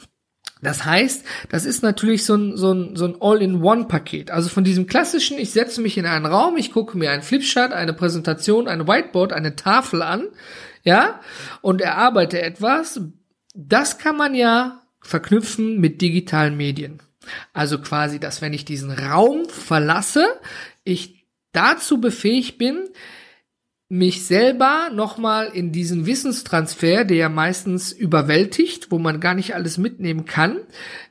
Das 0.62 0.84
heißt, 0.84 1.24
das 1.50 1.64
ist 1.64 1.82
natürlich 1.82 2.24
so 2.24 2.34
ein, 2.34 2.56
so 2.56 2.72
ein, 2.72 2.96
so 2.96 3.06
ein 3.06 3.16
All-in-One-Paket. 3.20 4.30
Also 4.30 4.48
von 4.48 4.64
diesem 4.64 4.86
klassischen, 4.86 5.38
ich 5.38 5.50
setze 5.50 5.80
mich 5.80 5.96
in 5.98 6.06
einen 6.06 6.26
Raum, 6.26 6.56
ich 6.56 6.72
gucke 6.72 6.98
mir 6.98 7.10
einen 7.10 7.22
Flipchart, 7.22 7.72
eine 7.72 7.92
Präsentation, 7.92 8.68
ein 8.68 8.88
Whiteboard, 8.88 9.32
eine 9.32 9.56
Tafel 9.56 10.02
an, 10.02 10.26
ja, 10.82 11.20
und 11.60 11.80
erarbeite 11.80 12.42
etwas. 12.42 13.00
Das 13.54 13.98
kann 13.98 14.16
man 14.16 14.34
ja 14.34 14.82
verknüpfen 15.00 15.80
mit 15.80 16.00
digitalen 16.00 16.56
Medien. 16.56 17.00
Also 17.52 17.78
quasi, 17.78 18.18
dass 18.18 18.42
wenn 18.42 18.52
ich 18.52 18.64
diesen 18.64 18.90
Raum 18.90 19.48
verlasse, 19.48 20.26
ich 20.84 21.26
dazu 21.52 22.00
befähigt 22.00 22.58
bin, 22.58 22.88
mich 23.88 24.26
selber 24.26 24.90
nochmal 24.92 25.48
in 25.52 25.72
diesen 25.72 26.04
Wissenstransfer, 26.04 27.04
der 27.04 27.16
ja 27.16 27.28
meistens 27.28 27.90
überwältigt, 27.90 28.90
wo 28.90 28.98
man 28.98 29.18
gar 29.18 29.34
nicht 29.34 29.54
alles 29.54 29.78
mitnehmen 29.78 30.26
kann, 30.26 30.58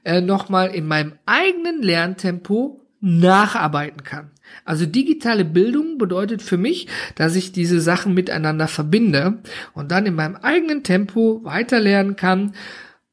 äh, 0.04 0.22
nochmal 0.22 0.76
in 0.76 0.88
meinem 0.88 1.14
eigenen 1.26 1.82
Lerntempo 1.82 2.82
nacharbeiten 3.00 4.04
kann. 4.04 4.32
Also 4.64 4.86
digitale 4.86 5.44
Bildung 5.44 5.98
bedeutet 5.98 6.42
für 6.42 6.58
mich, 6.58 6.88
dass 7.16 7.36
ich 7.36 7.52
diese 7.52 7.82
Sachen 7.82 8.14
miteinander 8.14 8.68
verbinde 8.68 9.40
und 9.74 9.92
dann 9.92 10.06
in 10.06 10.16
meinem 10.16 10.36
eigenen 10.36 10.84
Tempo 10.84 11.42
weiterlernen 11.44 12.16
kann 12.16 12.54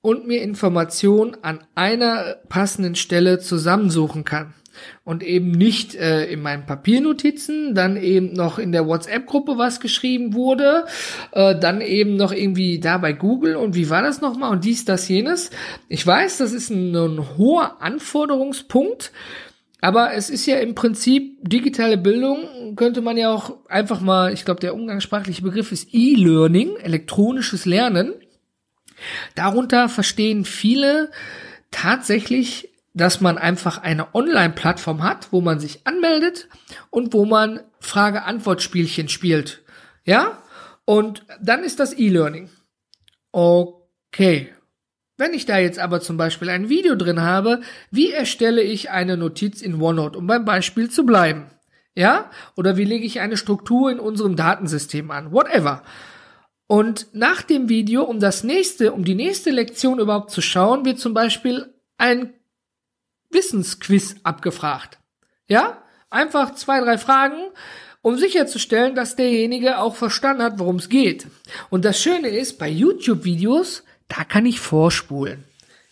und 0.00 0.26
mir 0.26 0.42
Informationen 0.42 1.36
an 1.42 1.60
einer 1.74 2.36
passenden 2.48 2.94
Stelle 2.94 3.38
zusammensuchen 3.38 4.24
kann 4.24 4.52
und 5.04 5.22
eben 5.22 5.50
nicht 5.50 5.94
äh, 5.94 6.26
in 6.26 6.42
meinen 6.42 6.66
Papiernotizen, 6.66 7.74
dann 7.74 7.96
eben 7.96 8.32
noch 8.32 8.58
in 8.58 8.72
der 8.72 8.86
WhatsApp-Gruppe 8.86 9.58
was 9.58 9.80
geschrieben 9.80 10.34
wurde, 10.34 10.86
äh, 11.32 11.58
dann 11.58 11.80
eben 11.80 12.16
noch 12.16 12.32
irgendwie 12.32 12.80
da 12.80 12.98
bei 12.98 13.12
Google 13.12 13.56
und 13.56 13.74
wie 13.74 13.90
war 13.90 14.02
das 14.02 14.20
nochmal 14.20 14.50
und 14.50 14.64
dies, 14.64 14.84
das, 14.84 15.08
jenes. 15.08 15.50
Ich 15.88 16.06
weiß, 16.06 16.38
das 16.38 16.52
ist 16.52 16.70
ein, 16.70 16.94
ein 16.94 17.36
hoher 17.36 17.82
Anforderungspunkt, 17.82 19.12
aber 19.80 20.14
es 20.14 20.30
ist 20.30 20.46
ja 20.46 20.56
im 20.56 20.74
Prinzip 20.74 21.38
digitale 21.42 21.98
Bildung, 21.98 22.74
könnte 22.74 23.02
man 23.02 23.18
ja 23.18 23.30
auch 23.30 23.66
einfach 23.68 24.00
mal, 24.00 24.32
ich 24.32 24.46
glaube, 24.46 24.60
der 24.60 24.74
umgangssprachliche 24.74 25.42
Begriff 25.42 25.72
ist 25.72 25.88
E-Learning, 25.92 26.76
elektronisches 26.76 27.66
Lernen. 27.66 28.14
Darunter 29.34 29.90
verstehen 29.90 30.46
viele 30.46 31.10
tatsächlich 31.70 32.70
dass 32.94 33.20
man 33.20 33.38
einfach 33.38 33.82
eine 33.82 34.14
Online-Plattform 34.14 35.02
hat, 35.02 35.32
wo 35.32 35.40
man 35.40 35.58
sich 35.58 35.86
anmeldet 35.86 36.48
und 36.90 37.12
wo 37.12 37.24
man 37.24 37.60
Frage-Antwort-Spielchen 37.80 39.08
spielt. 39.08 39.62
Ja? 40.04 40.38
Und 40.84 41.26
dann 41.42 41.64
ist 41.64 41.80
das 41.80 41.92
E-Learning. 41.92 42.50
Okay. 43.32 44.52
Wenn 45.16 45.34
ich 45.34 45.44
da 45.44 45.58
jetzt 45.58 45.78
aber 45.78 46.00
zum 46.00 46.16
Beispiel 46.16 46.48
ein 46.48 46.68
Video 46.68 46.94
drin 46.94 47.20
habe, 47.20 47.60
wie 47.90 48.10
erstelle 48.10 48.62
ich 48.62 48.90
eine 48.90 49.16
Notiz 49.16 49.60
in 49.60 49.80
OneNote, 49.80 50.18
um 50.18 50.26
beim 50.26 50.44
Beispiel 50.44 50.88
zu 50.88 51.04
bleiben? 51.04 51.50
Ja? 51.96 52.30
Oder 52.56 52.76
wie 52.76 52.84
lege 52.84 53.04
ich 53.04 53.20
eine 53.20 53.36
Struktur 53.36 53.90
in 53.90 53.98
unserem 53.98 54.36
Datensystem 54.36 55.10
an? 55.10 55.32
Whatever. 55.32 55.82
Und 56.66 57.08
nach 57.12 57.42
dem 57.42 57.68
Video, 57.68 58.04
um 58.04 58.20
das 58.20 58.44
nächste, 58.44 58.92
um 58.92 59.04
die 59.04 59.14
nächste 59.14 59.50
Lektion 59.50 59.98
überhaupt 59.98 60.30
zu 60.30 60.40
schauen, 60.40 60.84
wird 60.84 60.98
zum 60.98 61.12
Beispiel 61.12 61.74
ein 61.98 62.32
Wissensquiz 63.34 64.16
abgefragt. 64.22 64.98
Ja? 65.48 65.82
Einfach 66.10 66.54
zwei, 66.54 66.80
drei 66.80 66.96
Fragen, 66.96 67.50
um 68.00 68.16
sicherzustellen, 68.16 68.94
dass 68.94 69.16
derjenige 69.16 69.78
auch 69.78 69.96
verstanden 69.96 70.42
hat, 70.42 70.58
worum 70.58 70.76
es 70.76 70.88
geht. 70.88 71.26
Und 71.70 71.84
das 71.84 72.00
Schöne 72.00 72.28
ist, 72.28 72.58
bei 72.58 72.68
YouTube-Videos, 72.68 73.82
da 74.08 74.24
kann 74.24 74.46
ich 74.46 74.60
vorspulen. 74.60 75.44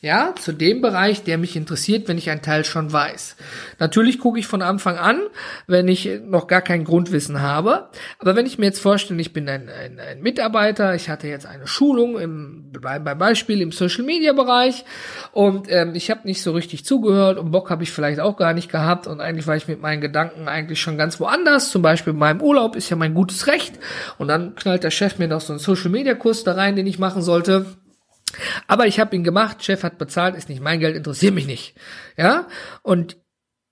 Ja, 0.05 0.35
zu 0.37 0.51
dem 0.51 0.81
Bereich, 0.81 1.23
der 1.23 1.39
mich 1.39 1.55
interessiert, 1.55 2.09
wenn 2.09 2.19
ich 2.19 2.29
einen 2.29 2.43
Teil 2.43 2.65
schon 2.65 2.93
weiß. 2.93 3.37
Natürlich 3.79 4.19
gucke 4.19 4.41
ich 4.41 4.49
von 4.49 4.61
Anfang 4.61 4.97
an, 4.97 5.21
wenn 5.69 5.87
ich 5.87 6.11
noch 6.27 6.49
gar 6.49 6.61
kein 6.61 6.83
Grundwissen 6.83 7.41
habe. 7.41 7.89
Aber 8.19 8.35
wenn 8.35 8.45
ich 8.45 8.59
mir 8.59 8.67
jetzt 8.67 8.81
vorstelle, 8.81 9.21
ich 9.21 9.33
bin 9.33 9.49
ein, 9.49 9.69
ein, 9.69 10.01
ein 10.01 10.21
Mitarbeiter, 10.21 10.97
ich 10.97 11.09
hatte 11.09 11.29
jetzt 11.29 11.47
eine 11.47 11.69
Schulung 11.69 12.19
im, 12.19 12.73
beim 12.81 13.17
Beispiel 13.17 13.61
im 13.61 13.71
Social 13.71 14.03
Media 14.03 14.33
Bereich 14.33 14.85
und 15.31 15.71
ähm, 15.71 15.95
ich 15.95 16.11
habe 16.11 16.23
nicht 16.25 16.43
so 16.43 16.51
richtig 16.51 16.85
zugehört 16.85 17.39
und 17.39 17.53
Bock 17.53 17.71
habe 17.71 17.85
ich 17.85 17.93
vielleicht 17.93 18.19
auch 18.19 18.37
gar 18.37 18.55
nicht 18.55 18.73
gehabt 18.73 19.07
und 19.07 19.21
eigentlich 19.21 19.47
war 19.47 19.55
ich 19.55 19.69
mit 19.69 19.81
meinen 19.81 20.01
Gedanken 20.01 20.49
eigentlich 20.49 20.81
schon 20.81 20.99
ganz 20.99 21.21
woanders. 21.21 21.71
Zum 21.71 21.83
Beispiel 21.83 22.13
in 22.13 22.19
meinem 22.19 22.43
Urlaub 22.43 22.75
ist 22.75 22.91
ja 22.91 22.97
mein 22.97 23.15
gutes 23.15 23.47
Recht 23.47 23.79
und 24.19 24.27
dann 24.27 24.57
knallt 24.57 24.83
der 24.83 24.91
Chef 24.91 25.21
mir 25.21 25.29
noch 25.29 25.41
so 25.41 25.53
einen 25.53 25.61
Social 25.61 25.91
Media 25.91 26.15
Kurs 26.15 26.43
da 26.43 26.55
rein, 26.55 26.75
den 26.75 26.89
ich 26.89 26.99
machen 26.99 27.23
sollte. 27.23 27.67
Aber 28.67 28.87
ich 28.87 29.01
habe 29.01 29.15
ihn 29.15 29.25
gemacht, 29.25 29.65
Chef 29.65 29.83
hat 29.83 29.99
bezahlt, 29.99 30.35
ist 30.37 30.49
nicht 30.49 30.61
mein 30.61 30.81
Geld, 30.81 30.97
interessiert 30.97 31.35
mich 31.35 31.47
nicht. 31.47 31.75
Ja? 32.17 32.49
Und 32.83 33.17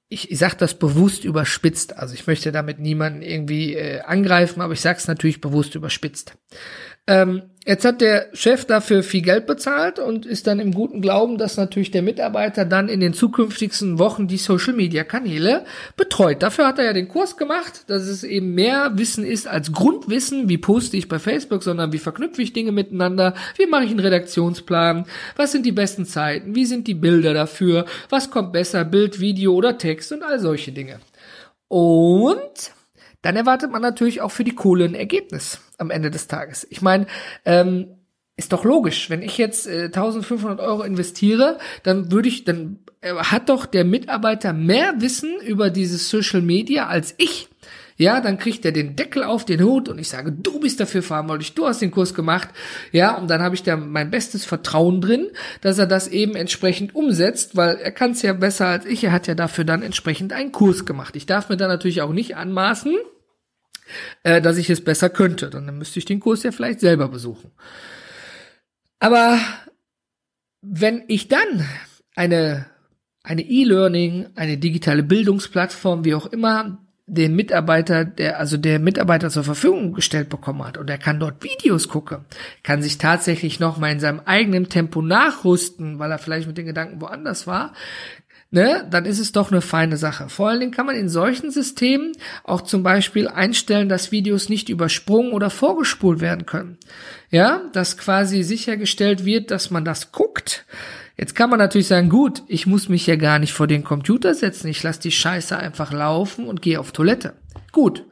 ich, 0.08 0.30
ich 0.30 0.38
sage 0.38 0.56
das 0.58 0.74
bewusst 0.74 1.24
überspitzt. 1.24 1.96
Also 1.96 2.14
ich 2.14 2.26
möchte 2.26 2.52
damit 2.52 2.80
niemanden 2.80 3.22
irgendwie 3.22 3.74
äh, 3.74 4.00
angreifen, 4.00 4.60
aber 4.60 4.72
ich 4.72 4.80
sage 4.80 4.98
es 4.98 5.06
natürlich 5.06 5.40
bewusst 5.40 5.74
überspitzt. 5.74 6.36
Ähm, 7.06 7.49
jetzt 7.70 7.84
hat 7.84 8.00
der 8.00 8.26
Chef 8.32 8.64
dafür 8.64 9.04
viel 9.04 9.22
Geld 9.22 9.46
bezahlt 9.46 10.00
und 10.00 10.26
ist 10.26 10.48
dann 10.48 10.58
im 10.58 10.74
guten 10.74 11.00
Glauben, 11.00 11.38
dass 11.38 11.56
natürlich 11.56 11.92
der 11.92 12.02
Mitarbeiter 12.02 12.64
dann 12.64 12.88
in 12.88 12.98
den 12.98 13.14
zukünftigsten 13.14 14.00
Wochen 14.00 14.26
die 14.26 14.38
Social 14.38 14.72
Media 14.72 15.04
Kanäle 15.04 15.64
betreut. 15.96 16.42
Dafür 16.42 16.66
hat 16.66 16.80
er 16.80 16.86
ja 16.86 16.92
den 16.92 17.06
Kurs 17.06 17.36
gemacht, 17.36 17.84
dass 17.86 18.08
es 18.08 18.24
eben 18.24 18.56
mehr 18.56 18.98
Wissen 18.98 19.24
ist 19.24 19.46
als 19.46 19.70
Grundwissen, 19.70 20.48
wie 20.48 20.58
poste 20.58 20.96
ich 20.96 21.06
bei 21.06 21.20
Facebook, 21.20 21.62
sondern 21.62 21.92
wie 21.92 21.98
verknüpfe 21.98 22.42
ich 22.42 22.52
Dinge 22.52 22.72
miteinander, 22.72 23.34
wie 23.56 23.66
mache 23.66 23.84
ich 23.84 23.90
einen 23.90 24.00
Redaktionsplan, 24.00 25.06
was 25.36 25.52
sind 25.52 25.64
die 25.64 25.70
besten 25.70 26.06
Zeiten, 26.06 26.56
wie 26.56 26.66
sind 26.66 26.88
die 26.88 26.94
Bilder 26.94 27.34
dafür, 27.34 27.84
was 28.08 28.32
kommt 28.32 28.52
besser, 28.52 28.84
Bild, 28.84 29.20
Video 29.20 29.54
oder 29.54 29.78
Text 29.78 30.10
und 30.10 30.24
all 30.24 30.40
solche 30.40 30.72
Dinge. 30.72 30.98
Und 31.68 32.72
dann 33.22 33.36
erwartet 33.36 33.70
man 33.70 33.82
natürlich 33.82 34.20
auch 34.20 34.30
für 34.30 34.44
die 34.44 34.54
Kohle 34.54 34.84
ein 34.84 34.94
Ergebnis 34.94 35.60
am 35.78 35.90
Ende 35.90 36.10
des 36.10 36.26
Tages. 36.26 36.66
Ich 36.70 36.82
meine, 36.82 37.06
ähm, 37.44 37.88
ist 38.36 38.52
doch 38.52 38.64
logisch, 38.64 39.10
wenn 39.10 39.22
ich 39.22 39.36
jetzt 39.36 39.66
äh, 39.66 39.84
1500 39.84 40.60
Euro 40.60 40.82
investiere, 40.82 41.58
dann 41.82 42.10
würde 42.10 42.28
ich, 42.28 42.44
dann 42.44 42.78
äh, 43.02 43.14
hat 43.14 43.50
doch 43.50 43.66
der 43.66 43.84
Mitarbeiter 43.84 44.52
mehr 44.52 44.94
Wissen 45.00 45.38
über 45.40 45.68
dieses 45.68 46.08
Social 46.08 46.40
Media 46.40 46.86
als 46.86 47.14
ich. 47.18 47.48
Ja, 48.00 48.22
dann 48.22 48.38
kriegt 48.38 48.64
er 48.64 48.72
den 48.72 48.96
Deckel 48.96 49.22
auf 49.22 49.44
den 49.44 49.62
Hut 49.62 49.90
und 49.90 49.98
ich 49.98 50.08
sage, 50.08 50.32
du 50.32 50.58
bist 50.58 50.80
dafür 50.80 51.02
verantwortlich, 51.02 51.52
du 51.52 51.66
hast 51.66 51.82
den 51.82 51.90
Kurs 51.90 52.14
gemacht. 52.14 52.48
Ja, 52.92 53.14
und 53.18 53.28
dann 53.28 53.42
habe 53.42 53.54
ich 53.54 53.62
da 53.62 53.76
mein 53.76 54.10
bestes 54.10 54.46
Vertrauen 54.46 55.02
drin, 55.02 55.26
dass 55.60 55.76
er 55.76 55.84
das 55.84 56.08
eben 56.08 56.34
entsprechend 56.34 56.94
umsetzt, 56.94 57.56
weil 57.56 57.76
er 57.76 57.92
kann 57.92 58.12
es 58.12 58.22
ja 58.22 58.32
besser 58.32 58.68
als 58.68 58.86
ich. 58.86 59.04
Er 59.04 59.12
hat 59.12 59.26
ja 59.26 59.34
dafür 59.34 59.64
dann 59.64 59.82
entsprechend 59.82 60.32
einen 60.32 60.50
Kurs 60.50 60.86
gemacht. 60.86 61.14
Ich 61.14 61.26
darf 61.26 61.50
mir 61.50 61.58
da 61.58 61.68
natürlich 61.68 62.00
auch 62.00 62.14
nicht 62.14 62.38
anmaßen, 62.38 62.96
äh, 64.22 64.40
dass 64.40 64.56
ich 64.56 64.70
es 64.70 64.82
besser 64.82 65.10
könnte. 65.10 65.50
Dann 65.50 65.76
müsste 65.76 65.98
ich 65.98 66.06
den 66.06 66.20
Kurs 66.20 66.42
ja 66.42 66.52
vielleicht 66.52 66.80
selber 66.80 67.08
besuchen. 67.08 67.50
Aber 68.98 69.38
wenn 70.62 71.04
ich 71.06 71.28
dann 71.28 71.66
eine 72.16 72.64
eine 73.22 73.42
E-Learning, 73.42 74.28
eine 74.36 74.56
digitale 74.56 75.02
Bildungsplattform, 75.02 76.06
wie 76.06 76.14
auch 76.14 76.24
immer, 76.24 76.78
den 77.12 77.34
Mitarbeiter, 77.34 78.04
der, 78.04 78.38
also 78.38 78.56
der 78.56 78.78
Mitarbeiter 78.78 79.30
zur 79.30 79.44
Verfügung 79.44 79.92
gestellt 79.92 80.28
bekommen 80.28 80.64
hat 80.64 80.78
und 80.78 80.88
er 80.88 80.98
kann 80.98 81.18
dort 81.18 81.42
Videos 81.42 81.88
gucken, 81.88 82.24
kann 82.62 82.82
sich 82.82 82.98
tatsächlich 82.98 83.58
noch 83.58 83.78
mal 83.78 83.90
in 83.90 84.00
seinem 84.00 84.20
eigenen 84.20 84.68
Tempo 84.68 85.02
nachrüsten, 85.02 85.98
weil 85.98 86.10
er 86.10 86.18
vielleicht 86.18 86.46
mit 86.46 86.56
den 86.56 86.66
Gedanken 86.66 87.00
woanders 87.00 87.46
war, 87.46 87.72
ne, 88.50 88.86
dann 88.90 89.04
ist 89.04 89.18
es 89.18 89.32
doch 89.32 89.50
eine 89.50 89.60
feine 89.60 89.96
Sache. 89.96 90.28
Vor 90.28 90.48
allen 90.48 90.60
Dingen 90.60 90.72
kann 90.72 90.86
man 90.86 90.96
in 90.96 91.08
solchen 91.08 91.50
Systemen 91.50 92.12
auch 92.44 92.60
zum 92.60 92.82
Beispiel 92.82 93.28
einstellen, 93.28 93.88
dass 93.88 94.12
Videos 94.12 94.48
nicht 94.48 94.68
übersprungen 94.68 95.32
oder 95.32 95.50
vorgespult 95.50 96.20
werden 96.20 96.46
können. 96.46 96.78
Ja, 97.30 97.62
dass 97.72 97.96
quasi 97.96 98.42
sichergestellt 98.42 99.24
wird, 99.24 99.50
dass 99.50 99.70
man 99.70 99.84
das 99.84 100.12
guckt, 100.12 100.64
Jetzt 101.20 101.34
kann 101.34 101.50
man 101.50 101.58
natürlich 101.58 101.86
sagen, 101.86 102.08
gut, 102.08 102.44
ich 102.46 102.66
muss 102.66 102.88
mich 102.88 103.06
ja 103.06 103.14
gar 103.16 103.38
nicht 103.38 103.52
vor 103.52 103.66
den 103.66 103.84
Computer 103.84 104.32
setzen, 104.32 104.68
ich 104.68 104.82
lasse 104.82 105.02
die 105.02 105.10
Scheiße 105.10 105.54
einfach 105.54 105.92
laufen 105.92 106.48
und 106.48 106.62
gehe 106.62 106.80
auf 106.80 106.92
Toilette. 106.92 107.34
Gut, 107.72 108.06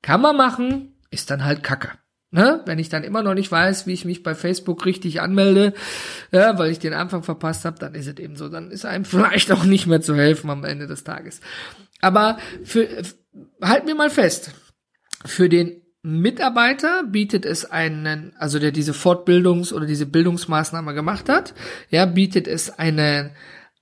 kann 0.00 0.22
man 0.22 0.34
machen, 0.34 0.94
ist 1.10 1.30
dann 1.30 1.44
halt 1.44 1.62
Kacke. 1.62 1.90
Ne? 2.30 2.62
Wenn 2.64 2.78
ich 2.78 2.88
dann 2.88 3.04
immer 3.04 3.22
noch 3.22 3.34
nicht 3.34 3.52
weiß, 3.52 3.86
wie 3.86 3.92
ich 3.92 4.06
mich 4.06 4.22
bei 4.22 4.34
Facebook 4.34 4.86
richtig 4.86 5.20
anmelde, 5.20 5.74
ja, 6.32 6.58
weil 6.58 6.70
ich 6.70 6.78
den 6.78 6.94
Anfang 6.94 7.22
verpasst 7.22 7.66
habe, 7.66 7.78
dann 7.78 7.94
ist 7.94 8.06
es 8.06 8.16
eben 8.16 8.34
so. 8.34 8.48
Dann 8.48 8.70
ist 8.70 8.86
einem 8.86 9.04
vielleicht 9.04 9.52
auch 9.52 9.64
nicht 9.64 9.86
mehr 9.86 10.00
zu 10.00 10.14
helfen 10.14 10.48
am 10.48 10.64
Ende 10.64 10.86
des 10.86 11.04
Tages. 11.04 11.42
Aber 12.00 12.38
für, 12.64 12.88
halten 13.60 13.88
wir 13.88 13.94
mal 13.94 14.08
fest, 14.08 14.52
für 15.26 15.50
den 15.50 15.82
Mitarbeiter 16.02 17.02
bietet 17.04 17.44
es 17.44 17.64
einen, 17.64 18.32
also 18.38 18.58
der 18.58 18.70
diese 18.70 18.92
Fortbildungs- 18.92 19.72
oder 19.72 19.86
diese 19.86 20.06
Bildungsmaßnahme 20.06 20.94
gemacht 20.94 21.28
hat, 21.28 21.54
ja, 21.90 22.06
bietet 22.06 22.46
es 22.46 22.70
eine 22.78 23.32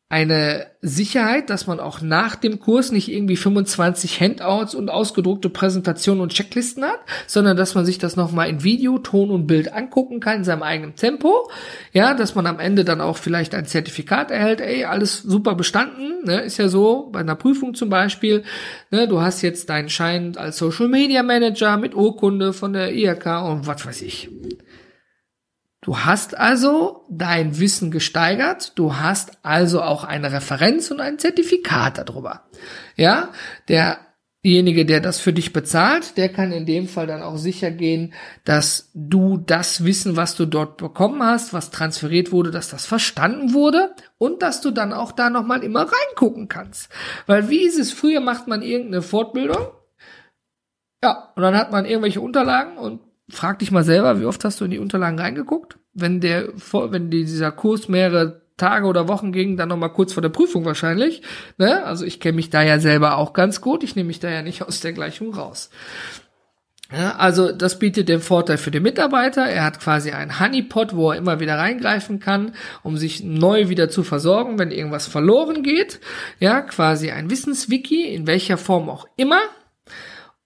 eine 0.08 0.68
Sicherheit, 0.82 1.50
dass 1.50 1.66
man 1.66 1.80
auch 1.80 2.00
nach 2.00 2.36
dem 2.36 2.60
Kurs 2.60 2.92
nicht 2.92 3.10
irgendwie 3.10 3.34
25 3.34 4.20
Handouts 4.20 4.76
und 4.76 4.88
ausgedruckte 4.88 5.50
Präsentationen 5.50 6.22
und 6.22 6.32
Checklisten 6.32 6.84
hat, 6.84 7.00
sondern 7.26 7.56
dass 7.56 7.74
man 7.74 7.84
sich 7.84 7.98
das 7.98 8.14
nochmal 8.14 8.48
in 8.48 8.62
Video, 8.62 8.98
Ton 8.98 9.30
und 9.30 9.48
Bild 9.48 9.72
angucken 9.72 10.20
kann 10.20 10.38
in 10.38 10.44
seinem 10.44 10.62
eigenen 10.62 10.94
Tempo. 10.94 11.50
Ja, 11.92 12.14
dass 12.14 12.36
man 12.36 12.46
am 12.46 12.60
Ende 12.60 12.84
dann 12.84 13.00
auch 13.00 13.16
vielleicht 13.16 13.52
ein 13.52 13.66
Zertifikat 13.66 14.30
erhält, 14.30 14.60
ey, 14.60 14.84
alles 14.84 15.22
super 15.22 15.56
bestanden, 15.56 16.24
ne, 16.24 16.42
ist 16.42 16.58
ja 16.58 16.68
so, 16.68 17.08
bei 17.10 17.18
einer 17.18 17.34
Prüfung 17.34 17.74
zum 17.74 17.88
Beispiel, 17.88 18.44
ne, 18.92 19.08
du 19.08 19.20
hast 19.20 19.42
jetzt 19.42 19.68
deinen 19.70 19.88
Schein 19.88 20.36
als 20.36 20.58
Social 20.58 20.86
Media 20.86 21.24
Manager 21.24 21.76
mit 21.78 21.96
Urkunde 21.96 22.52
von 22.52 22.72
der 22.72 22.94
IHK 22.94 23.26
und 23.42 23.66
was 23.66 23.84
weiß 23.84 24.02
ich. 24.02 24.30
Du 25.86 26.00
hast 26.00 26.36
also 26.36 27.04
dein 27.08 27.60
Wissen 27.60 27.92
gesteigert, 27.92 28.72
du 28.74 28.96
hast 28.96 29.38
also 29.44 29.82
auch 29.82 30.02
eine 30.02 30.32
Referenz 30.32 30.90
und 30.90 31.00
ein 31.00 31.20
Zertifikat 31.20 31.98
darüber. 31.98 32.48
Ja, 32.96 33.28
derjenige, 33.68 34.84
der 34.84 35.00
das 35.00 35.20
für 35.20 35.32
dich 35.32 35.52
bezahlt, 35.52 36.16
der 36.16 36.28
kann 36.28 36.50
in 36.50 36.66
dem 36.66 36.88
Fall 36.88 37.06
dann 37.06 37.22
auch 37.22 37.36
sicher 37.36 37.70
gehen, 37.70 38.14
dass 38.42 38.90
du 38.94 39.36
das 39.36 39.84
Wissen, 39.84 40.16
was 40.16 40.34
du 40.34 40.46
dort 40.46 40.76
bekommen 40.76 41.22
hast, 41.22 41.52
was 41.52 41.70
transferiert 41.70 42.32
wurde, 42.32 42.50
dass 42.50 42.68
das 42.68 42.84
verstanden 42.84 43.54
wurde 43.54 43.94
und 44.18 44.42
dass 44.42 44.60
du 44.60 44.72
dann 44.72 44.92
auch 44.92 45.12
da 45.12 45.30
nochmal 45.30 45.62
immer 45.62 45.82
reingucken 45.82 46.48
kannst. 46.48 46.88
Weil 47.28 47.48
wie 47.48 47.64
ist 47.64 47.78
es, 47.78 47.92
früher 47.92 48.18
macht 48.20 48.48
man 48.48 48.60
irgendeine 48.62 49.02
Fortbildung, 49.02 49.68
ja, 51.04 51.32
und 51.36 51.42
dann 51.42 51.56
hat 51.56 51.70
man 51.70 51.84
irgendwelche 51.84 52.20
Unterlagen 52.20 52.76
und 52.76 53.05
frag 53.28 53.58
dich 53.58 53.70
mal 53.70 53.84
selber, 53.84 54.20
wie 54.20 54.26
oft 54.26 54.44
hast 54.44 54.60
du 54.60 54.64
in 54.64 54.70
die 54.70 54.78
Unterlagen 54.78 55.18
reingeguckt? 55.18 55.78
Wenn 55.94 56.20
der, 56.20 56.48
wenn 56.72 57.10
dieser 57.10 57.52
Kurs 57.52 57.88
mehrere 57.88 58.42
Tage 58.56 58.86
oder 58.86 59.08
Wochen 59.08 59.32
ging, 59.32 59.56
dann 59.56 59.68
nochmal 59.68 59.92
kurz 59.92 60.12
vor 60.12 60.22
der 60.22 60.30
Prüfung 60.30 60.64
wahrscheinlich. 60.64 61.22
Ne? 61.58 61.84
Also 61.84 62.04
ich 62.04 62.20
kenne 62.20 62.36
mich 62.36 62.50
da 62.50 62.62
ja 62.62 62.78
selber 62.78 63.18
auch 63.18 63.32
ganz 63.32 63.60
gut. 63.60 63.84
Ich 63.84 63.96
nehme 63.96 64.08
mich 64.08 64.20
da 64.20 64.30
ja 64.30 64.42
nicht 64.42 64.62
aus 64.62 64.80
der 64.80 64.92
Gleichung 64.92 65.34
raus. 65.34 65.70
Ja, 66.92 67.16
also 67.16 67.50
das 67.50 67.80
bietet 67.80 68.08
den 68.08 68.20
Vorteil 68.20 68.58
für 68.58 68.70
den 68.70 68.84
Mitarbeiter. 68.84 69.44
Er 69.44 69.64
hat 69.64 69.80
quasi 69.80 70.12
einen 70.12 70.38
Honeypot, 70.38 70.94
wo 70.94 71.10
er 71.10 71.18
immer 71.18 71.40
wieder 71.40 71.58
reingreifen 71.58 72.20
kann, 72.20 72.54
um 72.84 72.96
sich 72.96 73.24
neu 73.24 73.68
wieder 73.68 73.88
zu 73.88 74.04
versorgen, 74.04 74.58
wenn 74.58 74.70
irgendwas 74.70 75.08
verloren 75.08 75.64
geht. 75.64 76.00
Ja, 76.38 76.60
quasi 76.60 77.10
ein 77.10 77.28
Wissenswiki, 77.28 78.04
in 78.06 78.28
welcher 78.28 78.56
Form 78.56 78.88
auch 78.88 79.08
immer. 79.16 79.40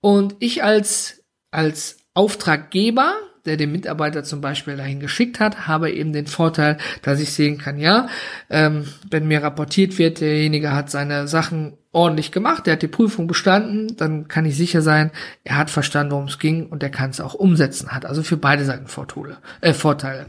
Und 0.01 0.35
ich 0.39 0.65
als, 0.65 1.23
als 1.51 2.00
Auftraggeber, 2.15 3.15
der 3.45 3.57
den 3.57 3.73
Mitarbeiter 3.73 4.25
zum 4.25 4.41
Beispiel 4.41 4.77
dahin 4.77 5.01
geschickt 5.01 5.41
hat, 5.41 5.67
habe 5.67 5.91
eben 5.91 6.13
den 6.13 6.27
Vorteil, 6.27 6.79
dass 7.03 7.21
ich 7.21 7.33
sehen 7.33 7.59
kann, 7.59 7.79
ja, 7.79 8.09
ähm, 8.51 8.87
wenn 9.11 9.29
mir 9.29 9.43
rapportiert 9.43 9.99
wird, 9.99 10.21
derjenige 10.21 10.73
hat 10.73 10.91
seine 10.91 11.29
Sachen 11.29 11.77
ordentlich 11.93 12.31
gemacht, 12.31 12.67
der 12.67 12.75
hat 12.75 12.83
die 12.83 12.89
Prüfung 12.89 13.27
bestanden, 13.27 13.97
dann 13.97 14.29
kann 14.29 14.45
ich 14.45 14.57
sicher 14.57 14.81
sein, 14.81 15.11
er 15.43 15.57
hat 15.57 15.71
verstanden, 15.71 16.13
worum 16.13 16.27
es 16.27 16.39
ging 16.39 16.67
und 16.67 16.85
er 16.85 16.91
kann 16.91 17.11
es 17.11 17.21
auch 17.21 17.35
umsetzen, 17.35 17.91
hat 17.91 18.07
also 18.07 18.23
für 18.23 18.37
beide 18.37 18.65
Seiten 18.65 18.87
Vorteile, 18.87 19.39
äh, 19.61 19.73
Vorteile. 19.73 20.27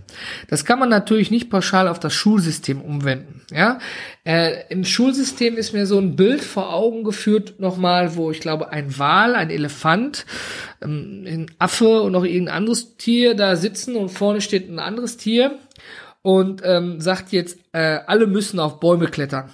Das 0.48 0.66
kann 0.66 0.80
man 0.80 0.90
natürlich 0.90 1.30
nicht 1.30 1.52
pauschal 1.52 1.88
auf 1.88 2.00
das 2.00 2.16
Schulsystem 2.16 2.82
umwenden. 2.82 3.42
Ja, 3.52 3.78
äh, 4.24 4.64
im 4.70 4.84
Schulsystem 4.86 5.56
ist 5.56 5.74
mir 5.74 5.86
so 5.86 6.00
ein 6.00 6.16
Bild 6.16 6.42
vor 6.42 6.74
Augen 6.74 7.04
geführt 7.04 7.60
nochmal, 7.60 8.16
wo 8.16 8.32
ich 8.32 8.40
glaube 8.40 8.72
ein 8.72 8.98
Wal, 8.98 9.36
ein 9.36 9.52
Elefant, 9.52 10.26
ähm, 10.82 11.26
ein 11.28 11.52
Affe 11.60 12.02
und 12.02 12.14
noch 12.14 12.24
irgendein 12.24 12.56
anderes 12.56 12.98
Tier 12.98 13.36
da 13.36 13.56
sitzen 13.56 13.96
und 13.96 14.10
vorne 14.10 14.42
steht 14.42 14.68
ein 14.68 14.80
anderes 14.80 15.18
Tier 15.18 15.60
und 16.24 16.62
ähm, 16.66 17.02
sagt 17.02 17.32
jetzt, 17.32 17.60
äh, 17.72 18.00
alle 18.08 18.26
müssen 18.26 18.60
auf 18.60 18.80
Bäume 18.80 19.08
klettern. 19.08 19.52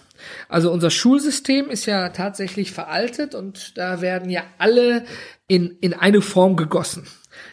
Also 0.50 0.72
unser 0.72 0.90
Schulsystem 0.90 1.70
ist 1.70 1.86
ja 1.86 2.10
tatsächlich 2.10 2.72
veraltet 2.72 3.36
und 3.36 3.78
da 3.78 4.02
werden 4.02 4.30
ja 4.30 4.44
alle 4.58 5.06
in, 5.48 5.78
in 5.82 5.94
eine 5.94 6.22
Form 6.22 6.56
gegossen. 6.56 7.06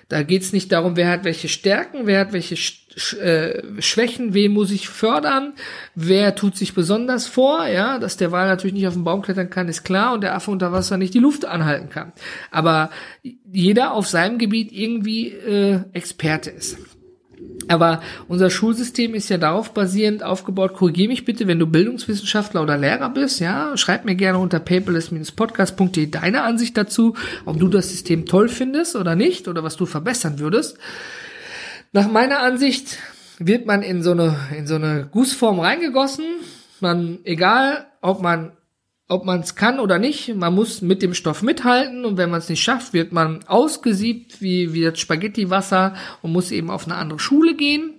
Da 0.08 0.22
geht's 0.22 0.52
nicht 0.52 0.72
darum, 0.72 0.96
wer 0.96 1.08
hat 1.08 1.24
welche 1.24 1.48
Stärken, 1.48 2.06
wer 2.06 2.20
hat 2.20 2.32
welche 2.32 2.56
Sch 2.56 2.84
äh, 3.20 3.82
Schwächen, 3.82 4.34
wen 4.34 4.52
muss 4.52 4.70
ich 4.70 4.88
fördern, 4.88 5.54
wer 5.96 6.37
tut 6.37 6.56
sich 6.56 6.74
besonders 6.74 7.26
vor, 7.26 7.66
ja, 7.66 7.98
dass 7.98 8.16
der 8.16 8.30
Wal 8.30 8.46
natürlich 8.46 8.74
nicht 8.74 8.87
auf 8.87 8.94
den 8.94 9.02
Baum 9.02 9.22
klettern 9.22 9.50
kann, 9.50 9.68
ist 9.68 9.82
klar 9.82 10.14
und 10.14 10.20
der 10.20 10.34
Affe 10.34 10.52
unter 10.52 10.70
Wasser 10.70 10.96
nicht 10.96 11.12
die 11.12 11.18
Luft 11.18 11.44
anhalten 11.44 11.88
kann. 11.88 12.12
Aber 12.52 12.90
jeder 13.50 13.94
auf 13.94 14.06
seinem 14.06 14.38
Gebiet 14.38 14.70
irgendwie 14.70 15.30
äh, 15.30 15.80
Experte 15.92 16.50
ist. 16.50 16.78
Aber 17.68 18.00
unser 18.29 18.50
Schulsystem 18.50 19.14
ist 19.14 19.29
ja 19.29 19.38
darauf 19.38 19.72
basierend 19.72 20.22
aufgebaut. 20.22 20.74
Korrigiere 20.74 21.09
mich 21.09 21.24
bitte, 21.24 21.46
wenn 21.46 21.59
du 21.59 21.66
Bildungswissenschaftler 21.66 22.62
oder 22.62 22.77
Lehrer 22.77 23.11
bist. 23.11 23.40
Ja, 23.40 23.77
schreib 23.77 24.05
mir 24.05 24.14
gerne 24.14 24.38
unter 24.38 24.59
paperless-podcast.de 24.61 26.07
deine 26.07 26.42
Ansicht 26.42 26.77
dazu, 26.77 27.14
ob 27.44 27.59
du 27.59 27.68
das 27.68 27.90
System 27.90 28.27
toll 28.27 28.48
findest 28.48 28.96
oder 28.96 29.16
nicht 29.16 29.48
oder 29.48 29.62
was 29.62 29.77
du 29.77 29.87
verbessern 29.87 30.38
würdest. 30.38 30.79
Nach 31.92 32.11
meiner 32.11 32.40
Ansicht 32.40 32.98
wird 33.38 33.66
man 33.66 33.83
in 33.83 34.03
so 34.03 34.12
eine 34.12 34.37
in 34.57 34.66
so 34.66 34.74
eine 34.77 35.09
Gussform 35.11 35.61
reingegossen. 35.61 36.24
Man 36.81 37.18
egal, 37.24 37.87
ob 38.00 38.22
man 38.22 38.53
ob 39.09 39.25
man 39.25 39.40
es 39.40 39.55
kann 39.55 39.81
oder 39.81 39.99
nicht, 39.99 40.35
man 40.35 40.55
muss 40.55 40.81
mit 40.81 41.03
dem 41.03 41.14
Stoff 41.14 41.43
mithalten 41.43 42.05
und 42.05 42.17
wenn 42.17 42.31
man 42.31 42.38
es 42.38 42.49
nicht 42.49 42.62
schafft, 42.62 42.95
wird 42.95 43.12
man 43.12 43.45
ausgesiebt 43.47 44.40
wie, 44.40 44.73
wie 44.73 44.83
das 44.83 44.99
Spaghettiwasser 44.99 45.95
und 46.23 46.33
muss 46.33 46.51
eben 46.51 46.71
auf 46.71 46.87
eine 46.87 46.97
andere 46.97 47.19
Schule 47.19 47.55
gehen, 47.55 47.93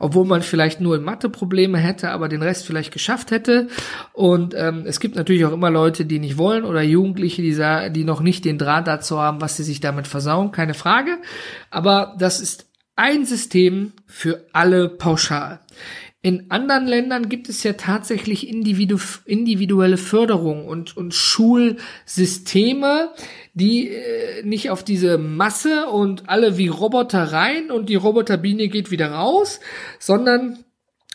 obwohl 0.00 0.24
man 0.24 0.42
vielleicht 0.42 0.80
nur 0.80 0.96
in 0.96 1.04
Mathe 1.04 1.28
Probleme 1.28 1.78
hätte, 1.78 2.10
aber 2.10 2.28
den 2.28 2.42
Rest 2.42 2.66
vielleicht 2.66 2.92
geschafft 2.92 3.30
hätte. 3.30 3.68
Und 4.12 4.54
ähm, 4.56 4.84
es 4.86 4.98
gibt 4.98 5.14
natürlich 5.14 5.44
auch 5.44 5.52
immer 5.52 5.70
Leute, 5.70 6.04
die 6.04 6.18
nicht 6.18 6.36
wollen 6.36 6.64
oder 6.64 6.82
Jugendliche, 6.82 7.42
die, 7.42 7.92
die 7.92 8.04
noch 8.04 8.20
nicht 8.20 8.44
den 8.44 8.58
Draht 8.58 8.88
dazu 8.88 9.20
haben, 9.20 9.40
was 9.40 9.56
sie 9.56 9.64
sich 9.64 9.78
damit 9.78 10.08
versauen, 10.08 10.50
keine 10.50 10.74
Frage. 10.74 11.18
Aber 11.70 12.16
das 12.18 12.40
ist 12.40 12.66
ein 12.96 13.24
System 13.24 13.92
für 14.06 14.44
alle 14.52 14.88
pauschal. 14.88 15.60
In 16.22 16.50
anderen 16.50 16.86
Ländern 16.86 17.30
gibt 17.30 17.48
es 17.48 17.62
ja 17.62 17.72
tatsächlich 17.72 18.46
individu 18.46 18.98
individuelle 19.24 19.96
Förderung 19.96 20.68
und, 20.68 20.94
und 20.94 21.14
Schulsysteme, 21.14 23.12
die 23.54 23.88
äh, 23.88 24.42
nicht 24.42 24.68
auf 24.68 24.84
diese 24.84 25.16
Masse 25.16 25.86
und 25.86 26.28
alle 26.28 26.58
wie 26.58 26.68
Roboter 26.68 27.32
rein 27.32 27.70
und 27.70 27.88
die 27.88 27.94
Roboterbiene 27.94 28.68
geht 28.68 28.90
wieder 28.90 29.12
raus, 29.12 29.60
sondern 29.98 30.58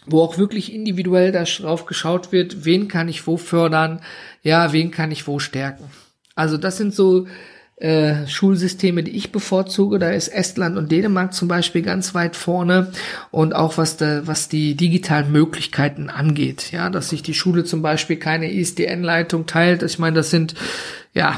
wo 0.07 0.21
auch 0.21 0.39
wirklich 0.39 0.73
individuell 0.73 1.31
darauf 1.31 1.85
geschaut 1.85 2.31
wird, 2.31 2.65
wen 2.65 2.87
kann 2.87 3.07
ich 3.07 3.27
wo 3.27 3.37
fördern, 3.37 4.01
ja, 4.41 4.73
wen 4.73 4.89
kann 4.89 5.11
ich 5.11 5.27
wo 5.27 5.37
stärken. 5.37 5.85
Also 6.33 6.57
das 6.57 6.77
sind 6.77 6.95
so 6.95 7.27
äh, 7.77 8.25
Schulsysteme, 8.27 9.03
die 9.03 9.17
ich 9.17 9.31
bevorzuge. 9.31 9.99
Da 9.99 10.09
ist 10.11 10.29
Estland 10.29 10.77
und 10.77 10.91
Dänemark 10.91 11.33
zum 11.33 11.47
Beispiel 11.47 11.81
ganz 11.81 12.15
weit 12.15 12.35
vorne 12.35 12.91
und 13.31 13.53
auch 13.53 13.77
was, 13.77 13.97
de, 13.97 14.21
was 14.25 14.47
die 14.47 14.75
digitalen 14.75 15.31
Möglichkeiten 15.31 16.09
angeht. 16.09 16.71
Ja, 16.71 16.89
dass 16.89 17.09
sich 17.09 17.21
die 17.21 17.33
Schule 17.33 17.65
zum 17.65 17.81
Beispiel 17.81 18.17
keine 18.17 18.51
ISDN-Leitung 18.51 19.45
teilt. 19.45 19.83
Ich 19.83 19.99
meine, 19.99 20.15
das 20.15 20.29
sind 20.29 20.55
ja 21.13 21.37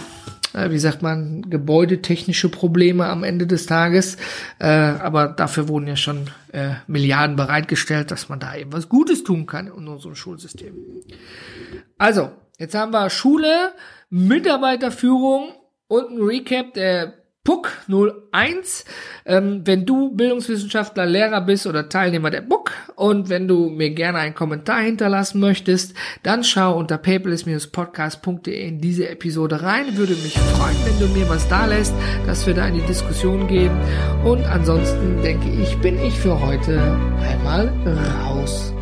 äh, 0.53 0.71
wie 0.71 0.79
sagt 0.79 1.01
man, 1.01 1.49
gebäudetechnische 1.49 2.49
Probleme 2.49 3.07
am 3.07 3.23
Ende 3.23 3.47
des 3.47 3.65
Tages. 3.65 4.17
Äh, 4.59 4.67
aber 4.67 5.27
dafür 5.27 5.67
wurden 5.67 5.87
ja 5.87 5.95
schon 5.95 6.29
äh, 6.51 6.71
Milliarden 6.87 7.35
bereitgestellt, 7.35 8.11
dass 8.11 8.29
man 8.29 8.39
da 8.39 8.55
eben 8.55 8.73
was 8.73 8.89
Gutes 8.89 9.23
tun 9.23 9.45
kann 9.45 9.67
in 9.67 9.87
unserem 9.87 10.15
Schulsystem. 10.15 10.75
Also, 11.97 12.31
jetzt 12.57 12.75
haben 12.75 12.91
wir 12.91 13.09
Schule, 13.09 13.73
Mitarbeiterführung 14.09 15.53
und 15.87 16.11
ein 16.11 16.21
Recap 16.21 16.73
der 16.73 17.13
PUC 17.47 17.71
01. 18.33 18.83
Ähm, 19.25 19.61
wenn 19.63 19.85
du 19.85 20.13
Bildungswissenschaftler, 20.13 21.05
Lehrer 21.05 21.39
bist 21.39 21.65
oder 21.65 21.87
Teilnehmer 21.87 22.29
der 22.29 22.41
PUC 22.41 22.73
und 22.97 23.29
wenn 23.29 23.47
du 23.47 23.69
mir 23.69 23.91
gerne 23.91 24.17
einen 24.17 24.35
Kommentar 24.35 24.81
hinterlassen 24.81 25.39
möchtest, 25.39 25.93
dann 26.23 26.43
schau 26.43 26.77
unter 26.77 26.97
paperless-podcast.de 26.97 28.67
in 28.67 28.81
diese 28.81 29.07
Episode 29.07 29.61
rein. 29.61 29.95
Würde 29.95 30.15
mich 30.15 30.37
freuen, 30.37 30.75
wenn 30.83 30.99
du 30.99 31.13
mir 31.17 31.29
was 31.29 31.47
da 31.47 31.65
lässt, 31.67 31.93
dass 32.25 32.45
wir 32.45 32.53
da 32.53 32.67
in 32.67 32.75
die 32.75 32.85
Diskussion 32.85 33.47
gehen. 33.47 33.71
Und 34.25 34.43
ansonsten 34.43 35.21
denke 35.21 35.49
ich, 35.49 35.77
bin 35.77 35.97
ich 36.03 36.19
für 36.19 36.41
heute 36.41 36.81
einmal 37.21 37.69
raus. 38.25 38.73